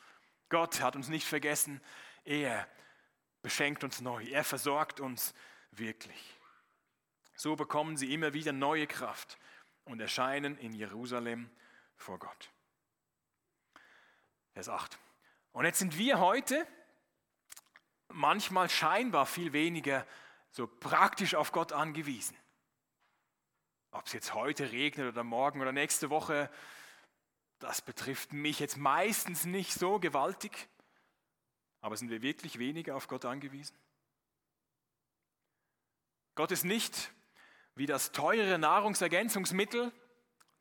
Gott 0.48 0.80
hat 0.80 0.96
uns 0.96 1.08
nicht 1.08 1.26
vergessen, 1.26 1.80
er 2.24 2.66
beschenkt 3.42 3.84
uns 3.84 4.00
neu, 4.00 4.24
er 4.24 4.44
versorgt 4.44 5.00
uns 5.00 5.34
wirklich. 5.72 6.40
So 7.42 7.56
bekommen 7.56 7.96
sie 7.96 8.14
immer 8.14 8.34
wieder 8.34 8.52
neue 8.52 8.86
Kraft 8.86 9.36
und 9.84 9.98
erscheinen 9.98 10.56
in 10.58 10.72
Jerusalem 10.74 11.50
vor 11.96 12.20
Gott. 12.20 12.52
Vers 14.52 14.68
8. 14.68 14.96
Und 15.50 15.64
jetzt 15.64 15.80
sind 15.80 15.98
wir 15.98 16.20
heute 16.20 16.64
manchmal 18.06 18.70
scheinbar 18.70 19.26
viel 19.26 19.52
weniger 19.52 20.06
so 20.52 20.68
praktisch 20.68 21.34
auf 21.34 21.50
Gott 21.50 21.72
angewiesen. 21.72 22.36
Ob 23.90 24.06
es 24.06 24.12
jetzt 24.12 24.34
heute 24.34 24.70
regnet 24.70 25.08
oder 25.08 25.24
morgen 25.24 25.60
oder 25.60 25.72
nächste 25.72 26.10
Woche, 26.10 26.48
das 27.58 27.82
betrifft 27.82 28.32
mich 28.32 28.60
jetzt 28.60 28.76
meistens 28.76 29.46
nicht 29.46 29.72
so 29.72 29.98
gewaltig. 29.98 30.68
Aber 31.80 31.96
sind 31.96 32.10
wir 32.10 32.22
wirklich 32.22 32.60
weniger 32.60 32.94
auf 32.94 33.08
Gott 33.08 33.24
angewiesen? 33.24 33.76
Gott 36.36 36.52
ist 36.52 36.62
nicht 36.62 37.10
wie 37.74 37.86
das 37.86 38.12
teure 38.12 38.58
Nahrungsergänzungsmittel, 38.58 39.92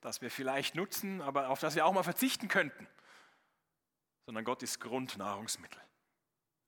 das 0.02 0.22
wir 0.22 0.32
vielleicht 0.32 0.76
nutzen, 0.76 1.22
aber 1.22 1.50
auf 1.50 1.60
das 1.60 1.76
wir 1.76 1.86
auch 1.86 1.94
mal 1.94 2.04
verzichten 2.04 2.48
könnten 2.48 2.88
sondern 4.32 4.46
Gott 4.46 4.64
ist 4.64 4.80
Grundnahrungsmittel. 4.80 5.82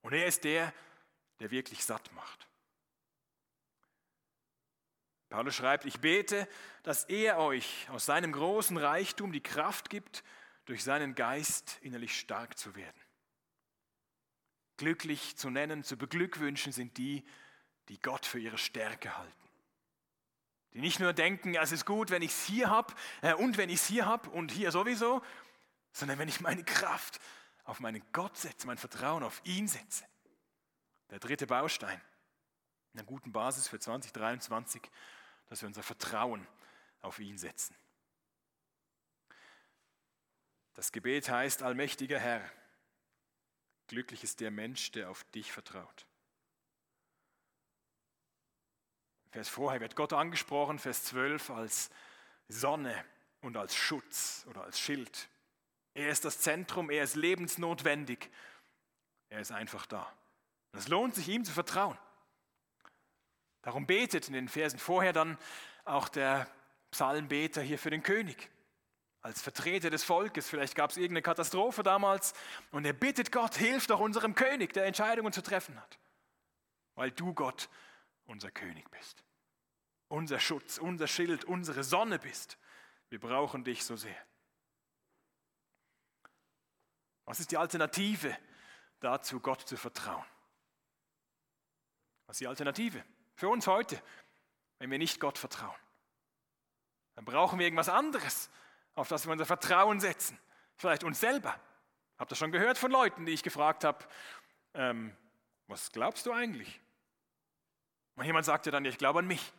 Und 0.01 0.13
er 0.13 0.25
ist 0.25 0.43
der, 0.43 0.73
der 1.39 1.51
wirklich 1.51 1.85
satt 1.85 2.11
macht. 2.13 2.47
Paulus 5.29 5.55
schreibt, 5.55 5.85
ich 5.85 5.99
bete, 5.99 6.47
dass 6.83 7.05
er 7.05 7.37
euch 7.37 7.87
aus 7.89 8.05
seinem 8.05 8.33
großen 8.33 8.77
Reichtum 8.77 9.31
die 9.31 9.41
Kraft 9.41 9.89
gibt, 9.89 10.23
durch 10.65 10.83
seinen 10.83 11.15
Geist 11.15 11.79
innerlich 11.81 12.19
stark 12.19 12.57
zu 12.57 12.75
werden. 12.75 13.01
Glücklich 14.77 15.37
zu 15.37 15.49
nennen, 15.49 15.83
zu 15.83 15.97
beglückwünschen 15.97 16.71
sind 16.71 16.97
die, 16.97 17.23
die 17.87 18.01
Gott 18.01 18.25
für 18.25 18.39
ihre 18.39 18.57
Stärke 18.57 19.17
halten. 19.17 19.42
Die 20.73 20.81
nicht 20.81 20.99
nur 20.99 21.13
denken, 21.13 21.55
es 21.55 21.71
ist 21.71 21.85
gut, 21.85 22.09
wenn 22.09 22.21
ich 22.21 22.31
es 22.31 22.45
hier 22.45 22.69
habe 22.69 22.93
äh, 23.21 23.33
und 23.33 23.57
wenn 23.57 23.69
ich 23.69 23.75
es 23.75 23.87
hier 23.87 24.05
habe 24.05 24.29
und 24.29 24.51
hier 24.51 24.71
sowieso, 24.71 25.21
sondern 25.91 26.17
wenn 26.17 26.27
ich 26.27 26.41
meine 26.41 26.63
Kraft 26.63 27.19
auf 27.63 27.79
meinen 27.79 28.03
Gott 28.11 28.37
setze, 28.37 28.67
mein 28.67 28.77
Vertrauen 28.77 29.23
auf 29.23 29.41
ihn 29.45 29.67
setze. 29.67 30.03
Der 31.11 31.19
dritte 31.19 31.45
Baustein 31.45 32.01
einer 32.93 33.03
guten 33.03 33.31
Basis 33.31 33.67
für 33.67 33.79
2023, 33.79 34.81
dass 35.47 35.61
wir 35.61 35.67
unser 35.67 35.83
Vertrauen 35.83 36.47
auf 37.01 37.19
ihn 37.19 37.37
setzen. 37.37 37.75
Das 40.75 40.91
Gebet 40.91 41.29
heißt, 41.29 41.63
allmächtiger 41.63 42.19
Herr, 42.19 42.41
glücklich 43.87 44.23
ist 44.23 44.39
der 44.39 44.51
Mensch, 44.51 44.91
der 44.91 45.09
auf 45.09 45.23
dich 45.25 45.51
vertraut. 45.51 46.05
Vers 49.33 49.49
vorher 49.49 49.81
wird 49.81 49.95
Gott 49.95 50.13
angesprochen, 50.13 50.77
Vers 50.77 51.05
12 51.05 51.49
als 51.49 51.89
Sonne 52.49 52.93
und 53.41 53.57
als 53.57 53.75
Schutz 53.75 54.45
oder 54.47 54.63
als 54.63 54.79
Schild. 54.79 55.27
Er 55.95 56.09
ist 56.09 56.23
das 56.23 56.39
Zentrum, 56.39 56.91
er 56.91 57.03
ist 57.03 57.15
lebensnotwendig. 57.15 58.29
Er 59.29 59.39
ist 59.39 59.51
einfach 59.51 59.87
da. 59.87 60.13
es 60.73 60.87
lohnt 60.87 61.15
sich, 61.15 61.27
ihm 61.29 61.43
zu 61.43 61.51
vertrauen. 61.51 61.97
Darum 63.63 63.87
betet 63.87 64.27
in 64.27 64.33
den 64.33 64.47
Versen 64.47 64.77
vorher 64.77 65.13
dann 65.13 65.39
auch 65.83 66.09
der 66.09 66.47
Psalmbeter 66.91 67.63
hier 67.63 67.79
für 67.79 67.89
den 67.89 68.03
König. 68.03 68.51
Als 69.23 69.41
Vertreter 69.41 69.89
des 69.89 70.03
Volkes, 70.03 70.47
vielleicht 70.47 70.75
gab 70.75 70.91
es 70.91 70.97
irgendeine 70.97 71.23
Katastrophe 71.23 71.81
damals, 71.81 72.35
und 72.69 72.85
er 72.85 72.93
bittet 72.93 73.31
Gott, 73.31 73.55
hilf 73.55 73.87
doch 73.87 73.99
unserem 73.99 74.35
König, 74.35 74.73
der 74.73 74.85
Entscheidungen 74.85 75.33
zu 75.33 75.41
treffen 75.41 75.81
hat. 75.81 75.97
Weil 76.93 77.09
du, 77.09 77.33
Gott, 77.33 77.67
unser 78.25 78.51
König 78.51 78.89
bist. 78.91 79.23
Unser 80.07 80.39
Schutz, 80.39 80.77
unser 80.77 81.07
Schild, 81.07 81.45
unsere 81.45 81.83
Sonne 81.83 82.19
bist. 82.19 82.57
Wir 83.09 83.19
brauchen 83.19 83.63
dich 83.63 83.83
so 83.83 83.95
sehr. 83.95 84.15
Was 87.25 87.39
ist 87.39 87.51
die 87.51 87.57
Alternative 87.57 88.37
dazu, 88.99 89.39
Gott 89.39 89.61
zu 89.61 89.77
vertrauen? 89.77 90.25
Was 92.25 92.35
ist 92.35 92.41
die 92.41 92.47
Alternative 92.47 93.03
für 93.35 93.49
uns 93.49 93.67
heute, 93.67 94.01
wenn 94.79 94.91
wir 94.91 94.97
nicht 94.97 95.19
Gott 95.19 95.37
vertrauen? 95.37 95.75
Dann 97.15 97.25
brauchen 97.25 97.59
wir 97.59 97.65
irgendwas 97.65 97.89
anderes, 97.89 98.49
auf 98.95 99.07
das 99.07 99.25
wir 99.25 99.31
unser 99.31 99.45
Vertrauen 99.45 99.99
setzen. 99.99 100.39
Vielleicht 100.75 101.03
uns 101.03 101.19
selber. 101.19 101.59
Habt 102.17 102.31
ihr 102.31 102.35
schon 102.35 102.51
gehört 102.51 102.77
von 102.77 102.91
Leuten, 102.91 103.25
die 103.25 103.33
ich 103.33 103.43
gefragt 103.43 103.83
habe, 103.83 104.05
ähm, 104.73 105.15
was 105.67 105.91
glaubst 105.91 106.25
du 106.25 106.33
eigentlich? 106.33 106.81
Und 108.15 108.25
jemand 108.25 108.45
sagt 108.45 108.65
ja 108.65 108.71
dann, 108.71 108.85
ich 108.85 108.97
glaube 108.97 109.19
an 109.19 109.27
mich. 109.27 109.53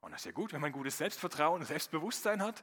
Und 0.00 0.12
das 0.12 0.20
ist 0.20 0.26
ja 0.26 0.32
gut, 0.32 0.52
wenn 0.52 0.60
man 0.60 0.72
gutes 0.72 0.98
Selbstvertrauen 0.98 1.60
und 1.60 1.66
Selbstbewusstsein 1.66 2.42
hat. 2.42 2.62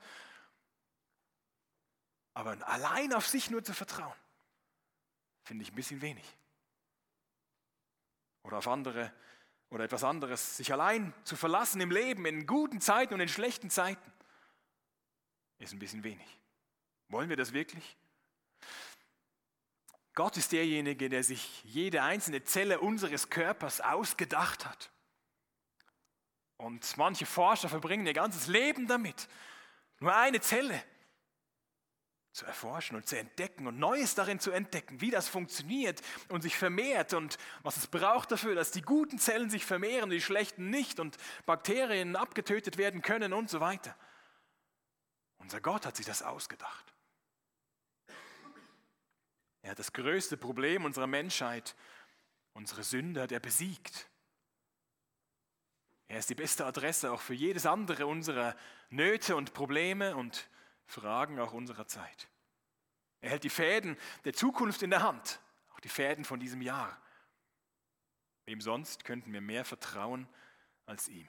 Aber 2.33 2.57
allein 2.67 3.13
auf 3.13 3.27
sich 3.27 3.49
nur 3.49 3.63
zu 3.63 3.73
vertrauen, 3.73 4.15
finde 5.43 5.63
ich 5.63 5.71
ein 5.71 5.75
bisschen 5.75 6.01
wenig. 6.01 6.25
Oder 8.43 8.57
auf 8.57 8.67
andere 8.67 9.13
oder 9.69 9.83
etwas 9.83 10.03
anderes, 10.03 10.57
sich 10.57 10.71
allein 10.71 11.13
zu 11.23 11.35
verlassen 11.35 11.81
im 11.81 11.91
Leben, 11.91 12.25
in 12.25 12.45
guten 12.45 12.79
Zeiten 12.79 13.13
und 13.13 13.19
in 13.19 13.27
schlechten 13.27 13.69
Zeiten, 13.69 14.13
ist 15.57 15.73
ein 15.73 15.79
bisschen 15.79 16.03
wenig. 16.03 16.39
Wollen 17.09 17.29
wir 17.29 17.37
das 17.37 17.53
wirklich? 17.53 17.97
Gott 20.15 20.37
ist 20.37 20.53
derjenige, 20.53 21.09
der 21.09 21.23
sich 21.23 21.61
jede 21.65 22.01
einzelne 22.01 22.43
Zelle 22.43 22.79
unseres 22.79 23.29
Körpers 23.29 23.81
ausgedacht 23.81 24.65
hat. 24.65 24.89
Und 26.57 26.95
manche 26.95 27.25
Forscher 27.25 27.67
verbringen 27.67 28.07
ihr 28.07 28.13
ganzes 28.13 28.47
Leben 28.47 28.87
damit, 28.87 29.27
nur 29.99 30.15
eine 30.15 30.39
Zelle 30.39 30.81
zu 32.31 32.45
erforschen 32.45 32.95
und 32.95 33.07
zu 33.07 33.17
entdecken 33.17 33.67
und 33.67 33.77
Neues 33.77 34.15
darin 34.15 34.39
zu 34.39 34.51
entdecken, 34.51 34.99
wie 34.99 35.11
das 35.11 35.27
funktioniert 35.27 36.01
und 36.29 36.41
sich 36.41 36.57
vermehrt 36.57 37.13
und 37.13 37.37
was 37.63 37.77
es 37.77 37.87
braucht 37.87 38.31
dafür, 38.31 38.55
dass 38.55 38.71
die 38.71 38.81
guten 38.81 39.19
Zellen 39.19 39.49
sich 39.49 39.65
vermehren, 39.65 40.09
die 40.09 40.21
schlechten 40.21 40.69
nicht 40.69 40.99
und 40.99 41.17
Bakterien 41.45 42.15
abgetötet 42.15 42.77
werden 42.77 43.01
können 43.01 43.33
und 43.33 43.49
so 43.49 43.59
weiter. 43.59 43.95
Unser 45.37 45.61
Gott 45.61 45.85
hat 45.85 45.95
sich 45.97 46.05
das 46.05 46.23
ausgedacht. 46.23 46.94
Er 49.65 49.71
hat 49.71 49.79
das 49.79 49.93
größte 49.93 50.37
Problem 50.37 50.85
unserer 50.85 51.07
Menschheit, 51.07 51.75
unsere 52.53 52.83
Sünde, 52.83 53.23
hat 53.23 53.31
er 53.31 53.39
besiegt. 53.39 54.11
Er 56.07 56.19
ist 56.19 56.29
die 56.29 56.35
beste 56.35 56.67
Adresse 56.67 57.11
auch 57.11 57.19
für 57.19 57.33
jedes 57.33 57.65
andere 57.65 58.05
unserer 58.05 58.55
Nöte 58.91 59.35
und 59.35 59.55
Probleme 59.55 60.15
und 60.15 60.47
Fragen 60.85 61.39
auch 61.39 61.51
unserer 61.51 61.87
Zeit. 61.87 62.29
Er 63.21 63.31
hält 63.31 63.43
die 63.43 63.49
Fäden 63.49 63.97
der 64.23 64.33
Zukunft 64.33 64.83
in 64.83 64.91
der 64.91 65.01
Hand, 65.01 65.39
auch 65.73 65.79
die 65.79 65.89
Fäden 65.89 66.25
von 66.25 66.39
diesem 66.39 66.61
Jahr. 66.61 67.01
Wem 68.45 68.61
sonst 68.61 69.03
könnten 69.03 69.33
wir 69.33 69.41
mehr 69.41 69.65
vertrauen 69.65 70.27
als 70.85 71.07
ihm? 71.07 71.27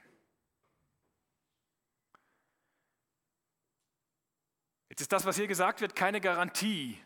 Jetzt 4.90 5.00
ist 5.00 5.12
das, 5.12 5.24
was 5.24 5.36
hier 5.36 5.48
gesagt 5.48 5.80
wird, 5.80 5.96
keine 5.96 6.20
Garantie 6.20 7.02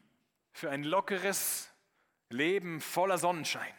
für 0.52 0.70
ein 0.70 0.84
lockeres 0.84 1.70
Leben 2.28 2.80
voller 2.80 3.18
Sonnenschein. 3.18 3.74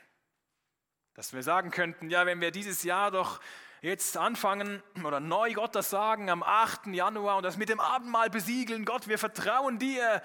Dass 1.13 1.33
wir 1.33 1.43
sagen 1.43 1.71
könnten, 1.71 2.09
ja, 2.09 2.25
wenn 2.25 2.41
wir 2.41 2.51
dieses 2.51 2.83
Jahr 2.83 3.11
doch 3.11 3.41
jetzt 3.81 4.15
anfangen 4.17 4.81
oder 5.03 5.19
neu 5.19 5.53
Gott 5.53 5.75
das 5.75 5.89
sagen 5.89 6.29
am 6.29 6.43
8. 6.43 6.87
Januar 6.87 7.37
und 7.37 7.43
das 7.43 7.57
mit 7.57 7.69
dem 7.69 7.79
Abendmahl 7.79 8.29
besiegeln, 8.29 8.85
Gott, 8.85 9.07
wir 9.07 9.17
vertrauen 9.17 9.79
dir, 9.79 10.21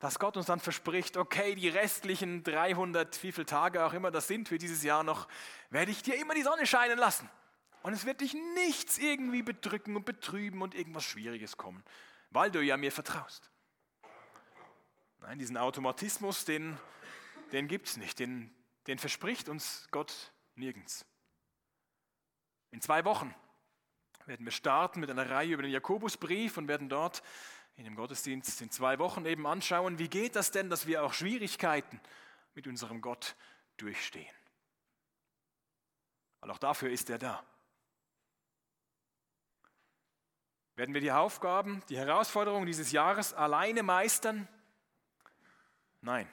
dass 0.00 0.18
Gott 0.18 0.36
uns 0.36 0.46
dann 0.46 0.58
verspricht, 0.58 1.16
okay, 1.16 1.54
die 1.54 1.68
restlichen 1.68 2.42
300, 2.42 3.22
wie 3.22 3.30
viele 3.30 3.46
Tage 3.46 3.84
auch 3.84 3.92
immer 3.92 4.10
das 4.10 4.26
sind 4.26 4.48
für 4.48 4.58
dieses 4.58 4.82
Jahr 4.82 5.04
noch, 5.04 5.28
werde 5.70 5.92
ich 5.92 6.02
dir 6.02 6.16
immer 6.20 6.34
die 6.34 6.42
Sonne 6.42 6.66
scheinen 6.66 6.98
lassen. 6.98 7.30
Und 7.82 7.92
es 7.92 8.04
wird 8.04 8.20
dich 8.20 8.34
nichts 8.56 8.98
irgendwie 8.98 9.42
bedrücken 9.42 9.94
und 9.94 10.04
betrüben 10.04 10.60
und 10.60 10.74
irgendwas 10.74 11.04
Schwieriges 11.04 11.56
kommen, 11.56 11.84
weil 12.30 12.50
du 12.50 12.60
ja 12.60 12.76
mir 12.76 12.90
vertraust. 12.90 13.51
Nein, 15.22 15.38
diesen 15.38 15.56
Automatismus, 15.56 16.44
den, 16.44 16.76
den 17.52 17.68
gibt 17.68 17.86
es 17.86 17.96
nicht, 17.96 18.18
den, 18.18 18.52
den 18.88 18.98
verspricht 18.98 19.48
uns 19.48 19.86
Gott 19.92 20.32
nirgends. 20.56 21.06
In 22.72 22.80
zwei 22.80 23.04
Wochen 23.04 23.32
werden 24.26 24.44
wir 24.44 24.52
starten 24.52 24.98
mit 24.98 25.10
einer 25.10 25.30
Reihe 25.30 25.52
über 25.52 25.62
den 25.62 25.70
Jakobusbrief 25.70 26.56
und 26.56 26.66
werden 26.66 26.88
dort 26.88 27.22
in 27.76 27.84
dem 27.84 27.94
Gottesdienst 27.94 28.60
in 28.62 28.70
zwei 28.70 28.98
Wochen 28.98 29.24
eben 29.24 29.46
anschauen, 29.46 29.98
wie 30.00 30.08
geht 30.08 30.34
das 30.34 30.50
denn, 30.50 30.68
dass 30.68 30.86
wir 30.88 31.04
auch 31.04 31.14
Schwierigkeiten 31.14 32.00
mit 32.54 32.66
unserem 32.66 33.00
Gott 33.00 33.36
durchstehen. 33.76 34.34
Weil 36.40 36.50
auch 36.50 36.58
dafür 36.58 36.90
ist 36.90 37.08
er 37.10 37.18
da. 37.18 37.44
Werden 40.74 40.94
wir 40.94 41.00
die 41.00 41.12
Aufgaben, 41.12 41.82
die 41.88 41.96
Herausforderungen 41.96 42.66
dieses 42.66 42.90
Jahres 42.90 43.34
alleine 43.34 43.84
meistern? 43.84 44.48
Nein. 46.02 46.28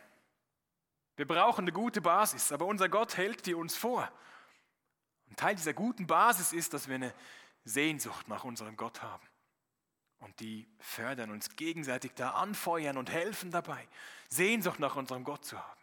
Wir 1.15 1.27
brauchen 1.27 1.63
eine 1.63 1.71
gute 1.71 2.01
Basis, 2.01 2.51
aber 2.51 2.65
unser 2.65 2.89
Gott 2.89 3.17
hält 3.17 3.45
die 3.45 3.53
uns 3.53 3.75
vor. 3.75 4.11
Und 5.29 5.37
Teil 5.37 5.55
dieser 5.55 5.73
guten 5.73 6.07
Basis 6.07 6.53
ist, 6.53 6.73
dass 6.73 6.87
wir 6.87 6.95
eine 6.95 7.13
Sehnsucht 7.63 8.27
nach 8.27 8.43
unserem 8.43 8.75
Gott 8.75 9.01
haben. 9.01 9.25
Und 10.19 10.39
die 10.39 10.67
fördern 10.79 11.31
uns 11.31 11.55
gegenseitig 11.55 12.13
da 12.13 12.31
anfeuern 12.31 12.97
und 12.97 13.09
helfen 13.09 13.51
dabei, 13.51 13.87
Sehnsucht 14.27 14.79
nach 14.79 14.95
unserem 14.95 15.23
Gott 15.23 15.45
zu 15.45 15.57
haben. 15.57 15.81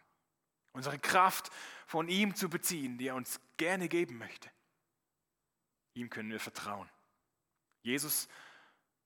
Unsere 0.73 0.99
Kraft 0.99 1.49
von 1.87 2.07
ihm 2.07 2.35
zu 2.35 2.49
beziehen, 2.49 2.97
die 2.97 3.07
er 3.07 3.15
uns 3.15 3.39
gerne 3.57 3.87
geben 3.87 4.17
möchte. 4.17 4.51
Ihm 5.93 6.09
können 6.09 6.29
wir 6.29 6.39
vertrauen. 6.39 6.89
Jesus 7.81 8.27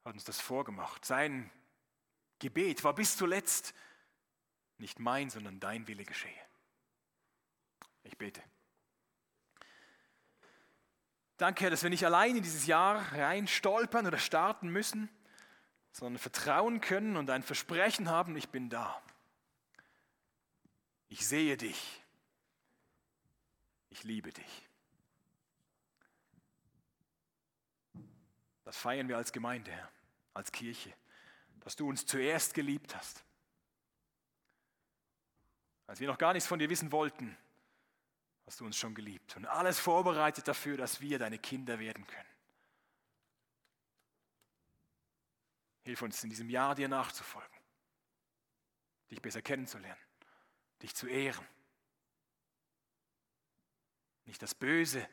hat 0.04 0.14
uns 0.14 0.26
das 0.26 0.42
vorgemacht. 0.42 1.06
Sein 1.06 1.50
Gebet 2.40 2.84
war 2.84 2.94
bis 2.94 3.16
zuletzt 3.16 3.74
nicht 4.82 5.00
mein, 5.00 5.30
sondern 5.30 5.60
dein 5.60 5.88
Wille 5.88 6.04
geschehe. 6.04 6.32
Ich 8.04 8.18
bete. 8.18 8.42
Danke, 11.38 11.64
Herr, 11.64 11.70
dass 11.72 11.84
wir 11.84 11.90
nicht 11.90 12.06
allein 12.06 12.36
in 12.36 12.44
dieses 12.44 12.66
Jahr 12.66 13.14
rein 13.14 13.48
stolpern 13.48 14.06
oder 14.06 14.18
starten 14.18 14.70
müssen, 14.70 15.10
sondern 15.92 16.20
vertrauen 16.20 16.82
können 16.82 17.18
und 17.18 17.30
ein 17.30 17.44
Versprechen 17.44 18.10
haben, 18.10 18.36
ich 18.36 18.50
bin 18.50 18.70
da. 18.70 19.02
Ich 21.10 21.28
sehe 21.28 21.58
dich. 21.58 22.02
Ich 23.90 24.04
liebe 24.04 24.32
dich. 24.32 24.70
Das 28.64 28.78
feiern 28.78 29.10
wir 29.10 29.18
als 29.18 29.32
Gemeinde, 29.34 29.72
Herr, 29.72 29.92
als 30.34 30.52
Kirche, 30.52 30.94
dass 31.60 31.76
du 31.76 31.90
uns 31.90 32.06
zuerst 32.06 32.54
geliebt 32.54 32.96
hast. 32.96 33.24
Als 35.92 36.00
wir 36.00 36.08
noch 36.08 36.18
gar 36.18 36.32
nichts 36.32 36.48
von 36.48 36.58
dir 36.58 36.70
wissen 36.70 36.94
wollten, 36.94 37.38
hast 38.46 38.62
du 38.62 38.66
uns 38.66 38.78
schon 38.78 38.96
geliebt 38.96 39.36
und 39.36 39.46
alles 39.46 39.78
vorbereitet 39.78 40.48
dafür, 40.48 40.78
dass 40.78 41.02
wir 41.02 41.20
deine 41.20 41.38
Kinder 41.38 41.80
werden 41.80 42.08
können. 42.08 42.30
Hilf 45.84 46.02
uns 46.02 46.24
in 46.24 46.30
diesem 46.30 46.50
Jahr 46.50 46.76
dir 46.76 46.88
nachzufolgen, 46.88 47.60
dich 49.10 49.22
besser 49.22 49.42
kennenzulernen, 49.42 50.00
dich 50.82 50.96
zu 50.96 51.08
ehren. 51.08 51.46
Nicht 54.24 54.42
das 54.42 54.56
Böse 54.56 55.06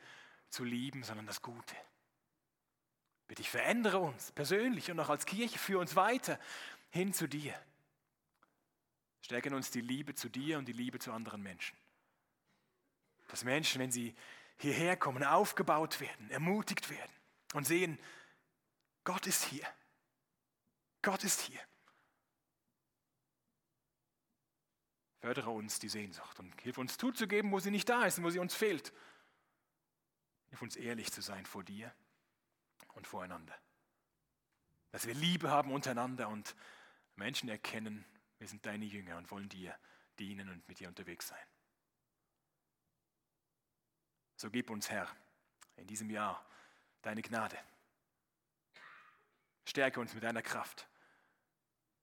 zu 0.49 0.63
lieben, 0.63 1.03
sondern 1.03 1.27
das 1.27 1.43
Gute. 1.43 1.75
Bitte 3.27 3.43
ich 3.43 3.51
verändere 3.51 3.99
uns 3.99 4.31
persönlich 4.31 4.93
und 4.93 5.01
auch 5.01 5.09
als 5.09 5.27
Kirche 5.27 5.59
für 5.59 5.81
uns 5.81 5.97
weiter 5.97 6.39
hin 6.91 7.13
zu 7.13 7.27
dir. 7.27 7.61
Stärken 9.29 9.53
uns 9.53 9.71
die 9.71 9.83
Liebe 9.83 10.15
zu 10.15 10.31
dir 10.31 10.57
und 10.57 10.65
die 10.65 10.73
Liebe 10.73 10.99
zu 10.99 11.13
anderen 11.13 11.43
Menschen. 11.43 11.77
Dass 13.27 13.45
Menschen, 13.45 13.79
wenn 13.79 13.93
sie 13.93 14.17
hierher 14.57 14.97
kommen, 14.97 15.23
aufgebaut 15.23 16.01
werden, 16.01 16.31
ermutigt 16.31 16.89
werden 16.89 17.13
und 17.53 17.67
sehen, 17.67 17.99
Gott 19.05 19.27
ist 19.27 19.45
hier. 19.45 19.67
Gott 21.03 21.25
ist 21.25 21.43
hier. 21.43 21.61
Fördere 25.21 25.51
uns 25.51 25.79
die 25.79 25.91
Sehnsucht 25.91 26.39
und 26.39 26.59
hilf 26.63 26.79
uns 26.79 26.97
zuzugeben, 26.97 27.53
wo 27.53 27.61
sie 27.61 27.71
nicht 27.71 27.91
da 27.91 28.07
ist 28.07 28.17
und 28.17 28.25
wo 28.25 28.31
sie 28.31 28.39
uns 28.39 28.55
fehlt. 28.55 28.95
Hilf 30.49 30.63
uns 30.63 30.75
ehrlich 30.75 31.13
zu 31.13 31.21
sein 31.21 31.45
vor 31.45 31.65
dir 31.65 31.95
und 32.95 33.07
voreinander. 33.07 33.55
Dass 34.91 35.07
wir 35.07 35.13
Liebe 35.13 35.51
haben 35.51 35.71
untereinander 35.71 36.31
und 36.31 36.57
Menschen 37.15 37.51
erkennen, 37.51 38.07
wir 38.39 38.49
sind 38.49 38.65
deine 38.65 38.85
Jünger 38.85 39.17
und 39.17 39.31
wollen 39.31 39.49
dir 39.49 39.77
dienen 40.19 40.49
und 40.49 40.67
mit 40.69 40.81
dir 40.81 40.89
unterwegs 40.89 41.29
sein. 41.29 41.47
So 44.37 44.51
gib 44.51 44.71
uns, 44.71 44.89
Herr, 44.91 45.09
in 45.77 45.87
diesem 45.87 46.11
Jahr 46.11 46.45
deine 47.03 47.23
Gnade. 47.23 47.59
Stärke 49.65 50.01
uns 50.01 50.15
mit 50.15 50.23
deiner 50.23 50.43
Kraft. 50.43 50.89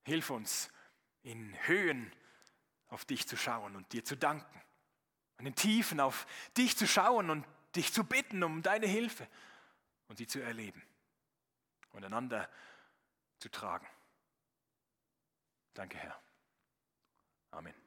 Hilf 0.04 0.30
uns, 0.30 0.70
in 1.22 1.56
Höhen 1.66 2.12
auf 2.88 3.04
dich 3.04 3.26
zu 3.26 3.36
schauen 3.36 3.74
und 3.74 3.92
dir 3.92 4.04
zu 4.04 4.16
danken. 4.16 4.62
Und 5.38 5.46
in 5.46 5.54
Tiefen 5.54 6.00
auf 6.00 6.26
dich 6.56 6.76
zu 6.76 6.86
schauen 6.86 7.30
und 7.30 7.44
dich 7.74 7.92
zu 7.92 8.04
bitten 8.04 8.42
um 8.42 8.62
deine 8.62 8.86
Hilfe 8.86 9.28
und 10.08 10.16
sie 10.16 10.26
zu 10.26 10.40
erleben 10.40 10.82
und 11.90 12.04
einander 12.04 12.48
zu 13.38 13.50
tragen. 13.50 13.86
Danke, 15.74 15.98
Herr. 15.98 16.25
아멘. 17.56 17.85